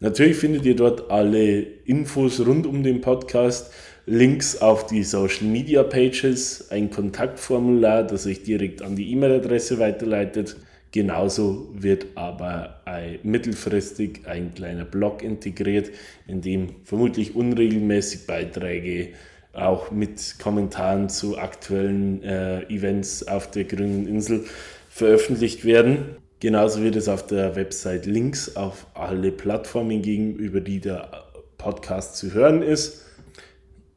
Natürlich 0.00 0.37
findet 0.37 0.66
ihr 0.66 0.76
dort 0.76 1.11
alle 1.11 1.61
Infos 1.85 2.44
rund 2.46 2.66
um 2.66 2.82
den 2.82 3.00
Podcast, 3.00 3.72
Links 4.04 4.61
auf 4.61 4.87
die 4.87 5.02
Social 5.02 5.46
Media 5.46 5.82
Pages, 5.82 6.70
ein 6.70 6.90
Kontaktformular, 6.90 8.04
das 8.04 8.26
euch 8.26 8.42
direkt 8.42 8.82
an 8.82 8.94
die 8.94 9.11
E-Mail-Adresse 9.12 9.78
weiterleitet. 9.78 10.56
Genauso 10.92 11.68
wird 11.74 12.06
aber 12.14 12.82
mittelfristig 13.22 14.20
ein 14.26 14.54
kleiner 14.54 14.85
Blog 14.85 15.22
integriert, 15.22 15.90
in 16.28 16.40
dem 16.40 16.76
vermutlich 16.85 17.35
unregelmäßig 17.35 18.26
Beiträge 18.26 19.09
auch 19.52 19.90
mit 19.90 20.38
Kommentaren 20.38 21.09
zu 21.09 21.38
aktuellen 21.38 22.22
äh, 22.22 22.62
Events 22.64 23.26
auf 23.26 23.50
der 23.50 23.64
grünen 23.64 24.06
Insel 24.06 24.44
veröffentlicht 24.88 25.64
werden. 25.64 26.16
Genauso 26.38 26.83
wird 26.83 26.96
es 26.96 27.09
auf 27.09 27.27
der 27.27 27.57
Website 27.57 28.05
Links 28.05 28.57
auf 28.57 28.87
alle 28.92 29.33
Plattformen 29.33 30.03
geben, 30.03 30.37
über 30.37 30.61
die 30.61 30.81
der 30.81 31.25
Podcast 31.57 32.16
zu 32.16 32.35
hören 32.35 32.61
ist. 32.62 33.07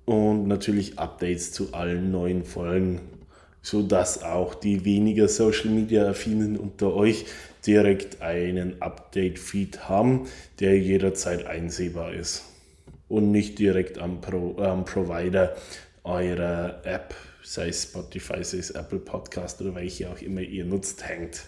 Und 0.06 0.48
natürlich 0.48 0.98
Updates 0.98 1.52
zu 1.52 1.74
allen 1.74 2.12
neuen 2.12 2.46
Folgen, 2.46 3.02
sodass 3.62 4.24
auch 4.24 4.56
die 4.56 4.86
weniger 4.86 5.28
Social 5.28 5.70
Media 5.70 6.08
affinen 6.10 6.58
unter 6.58 6.96
euch 6.96 7.26
direkt 7.68 8.22
einen 8.22 8.82
Update-Feed 8.82 9.90
haben, 9.90 10.28
der 10.62 10.80
jederzeit 10.80 11.46
einsehbar 11.46 12.14
ist. 12.14 12.46
Und 13.10 13.32
nicht 13.32 13.60
direkt 13.60 14.00
am, 14.00 14.22
Pro, 14.22 14.58
am 14.60 14.86
Provider 14.86 15.56
eurer 16.04 16.82
App, 16.86 17.14
sei 17.44 17.68
es 17.68 17.84
Spotify, 17.84 18.44
sei 18.44 18.60
es 18.60 18.72
Apple 18.72 19.00
Podcast 19.00 19.60
oder 19.62 19.76
welche 19.76 20.10
auch 20.10 20.22
immer 20.22 20.42
ihr 20.42 20.64
nutzt, 20.64 21.06
hängt. 21.08 21.44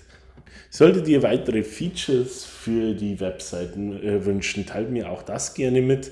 Solltet 0.69 1.07
ihr 1.07 1.23
weitere 1.23 1.63
Features 1.63 2.45
für 2.45 2.93
die 2.93 3.19
Webseiten 3.19 4.01
äh, 4.01 4.25
wünschen, 4.25 4.65
teilt 4.65 4.91
mir 4.91 5.09
auch 5.09 5.23
das 5.23 5.53
gerne 5.53 5.81
mit. 5.81 6.11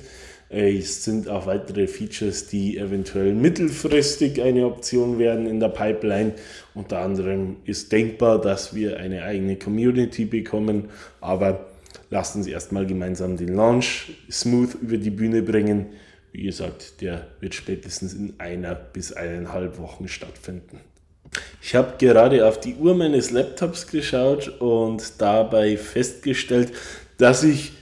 Äh, 0.50 0.78
es 0.78 1.04
sind 1.04 1.30
auch 1.30 1.46
weitere 1.46 1.88
Features, 1.88 2.48
die 2.48 2.78
eventuell 2.78 3.34
mittelfristig 3.34 4.42
eine 4.42 4.66
Option 4.66 5.20
werden 5.20 5.48
in 5.48 5.60
der 5.60 5.70
Pipeline. 5.70 6.34
Unter 6.74 7.00
anderem 7.00 7.58
ist 7.66 7.92
denkbar, 7.92 8.42
dass 8.42 8.74
wir 8.74 8.98
eine 8.98 9.24
eigene 9.24 9.58
Community 9.58 10.26
bekommen, 10.26 10.90
aber 11.22 11.68
lasst 12.10 12.36
uns 12.36 12.48
erstmal 12.48 12.86
gemeinsam 12.86 13.38
den 13.38 13.56
Launch 13.56 14.12
smooth 14.32 14.76
über 14.82 14.98
die 14.98 15.12
Bühne 15.12 15.42
bringen. 15.42 15.88
Wie 16.32 16.44
gesagt, 16.44 17.02
der 17.02 17.28
wird 17.40 17.56
spätestens 17.56 18.14
in 18.14 18.36
einer 18.40 18.76
bis 18.76 19.14
eineinhalb 19.14 19.80
Wochen 19.80 20.08
stattfinden. 20.08 20.80
Ich 21.62 21.76
habe 21.76 21.94
gerade 21.98 22.48
auf 22.48 22.60
die 22.60 22.76
Uhr 22.76 22.96
meines 22.96 23.32
Laptops 23.32 23.88
geschaut 23.88 24.48
und 24.60 25.04
dabei 25.20 25.78
festgestellt, 25.78 26.72
dass 27.18 27.44
ich 27.44 27.74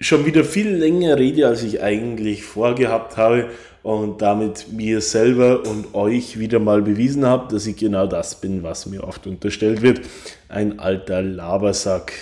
schon 0.00 0.24
wieder 0.26 0.44
viel 0.44 0.68
länger 0.68 1.18
rede, 1.18 1.46
als 1.46 1.62
ich 1.62 1.82
eigentlich 1.82 2.44
vorgehabt 2.44 3.16
habe 3.16 3.50
und 3.82 4.22
damit 4.22 4.72
mir 4.72 5.00
selber 5.00 5.62
und 5.66 5.94
euch 5.94 6.38
wieder 6.38 6.58
mal 6.58 6.82
bewiesen 6.82 7.24
habe, 7.24 7.52
dass 7.52 7.66
ich 7.66 7.76
genau 7.76 8.06
das 8.06 8.40
bin, 8.40 8.62
was 8.62 8.86
mir 8.86 9.04
oft 9.04 9.26
unterstellt 9.26 9.82
wird, 9.82 10.00
ein 10.48 10.78
alter 10.78 11.22
Labersack. 11.22 12.12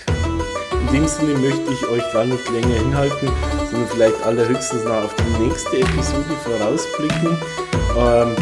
In 0.86 1.00
dem 1.00 1.08
Sinne 1.08 1.34
möchte 1.34 1.72
ich 1.72 1.88
euch 1.88 2.12
gar 2.12 2.24
nicht 2.24 2.48
länger 2.50 2.74
hinhalten, 2.74 3.28
sondern 3.70 3.88
vielleicht 3.88 4.22
allerhöchstens 4.24 4.84
noch 4.84 5.04
auf 5.04 5.16
die 5.16 5.44
nächste 5.44 5.78
Episode 5.78 6.36
vorausblicken. 6.44 7.36
Ähm, 7.98 8.36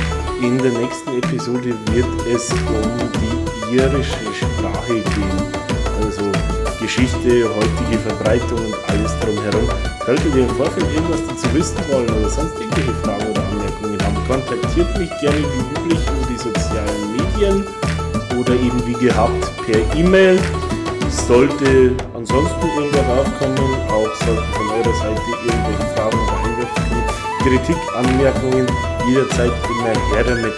in 0.46 0.58
der 0.58 0.72
nächsten 0.72 1.16
Episode 1.16 1.74
wird 1.92 2.26
es 2.30 2.50
um 2.52 3.10
die 3.16 3.76
irische 3.76 4.28
Sprache 4.34 4.92
gehen. 4.92 5.40
Also 6.02 6.30
Geschichte, 6.78 7.48
heutige 7.48 7.98
Verbreitung 8.00 8.58
und 8.58 8.74
alles 8.88 9.12
drumherum. 9.20 9.68
Solltet 10.04 10.34
ihr 10.34 10.42
im 10.42 10.50
Vorfeld 10.50 10.86
irgendwas 10.92 11.22
dazu 11.28 11.54
wissen 11.54 11.78
wollen 11.90 12.10
oder 12.10 12.28
sonst 12.28 12.60
irgendwelche 12.60 12.92
Fragen 13.02 13.30
oder 13.30 13.42
Anmerkungen 13.42 13.98
haben, 14.04 14.16
kontaktiert 14.28 14.98
mich 14.98 15.10
gerne 15.20 15.38
wie 15.38 15.80
üblich 15.80 16.00
über 16.06 16.26
die 16.28 16.36
sozialen 16.36 17.12
Medien 17.12 17.64
oder 18.38 18.52
eben 18.52 18.86
wie 18.86 19.04
gehabt 19.04 19.50
per 19.64 19.96
E-Mail. 19.96 20.38
Sollte 21.08 21.92
ansonsten 22.14 22.66
irgendwas 22.76 23.18
aufkommen, 23.18 23.74
auch 23.88 24.14
sollten 24.26 24.52
von 24.52 24.68
eurer 24.68 24.94
Seite 24.98 25.22
irgendwelche 25.46 25.94
Fragen 25.94 26.18
oder 26.18 26.68
Kritik, 27.44 27.76
Anmerkungen 27.96 28.93
jederzeit 29.06 29.52
immer 29.68 30.14
her 30.14 30.24
damit. 30.24 30.54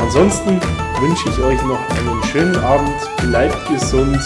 Ansonsten 0.00 0.60
wünsche 1.00 1.28
ich 1.28 1.38
euch 1.38 1.62
noch 1.62 1.80
einen 1.90 2.22
schönen 2.24 2.56
Abend, 2.56 2.94
bleibt 3.22 3.68
gesund, 3.68 4.18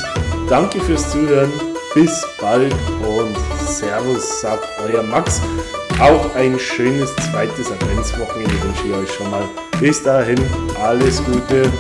danke 0.49 0.81
fürs 0.81 1.11
Zuhören, 1.11 1.53
bis 1.95 2.27
bald 2.40 2.75
und 3.03 3.37
Servus, 3.67 4.40
sagt 4.40 4.67
euer 4.85 5.03
Max. 5.03 5.40
Auch 6.01 6.35
ein 6.35 6.59
schönes 6.59 7.14
zweites 7.17 7.71
Adventswochenende 7.71 8.62
wünsche 8.62 8.87
ich 8.87 8.95
euch 8.95 9.12
schon 9.12 9.31
mal. 9.31 9.49
Bis 9.81 10.03
dahin, 10.03 10.38
alles 10.81 11.23
Gute. 11.25 11.71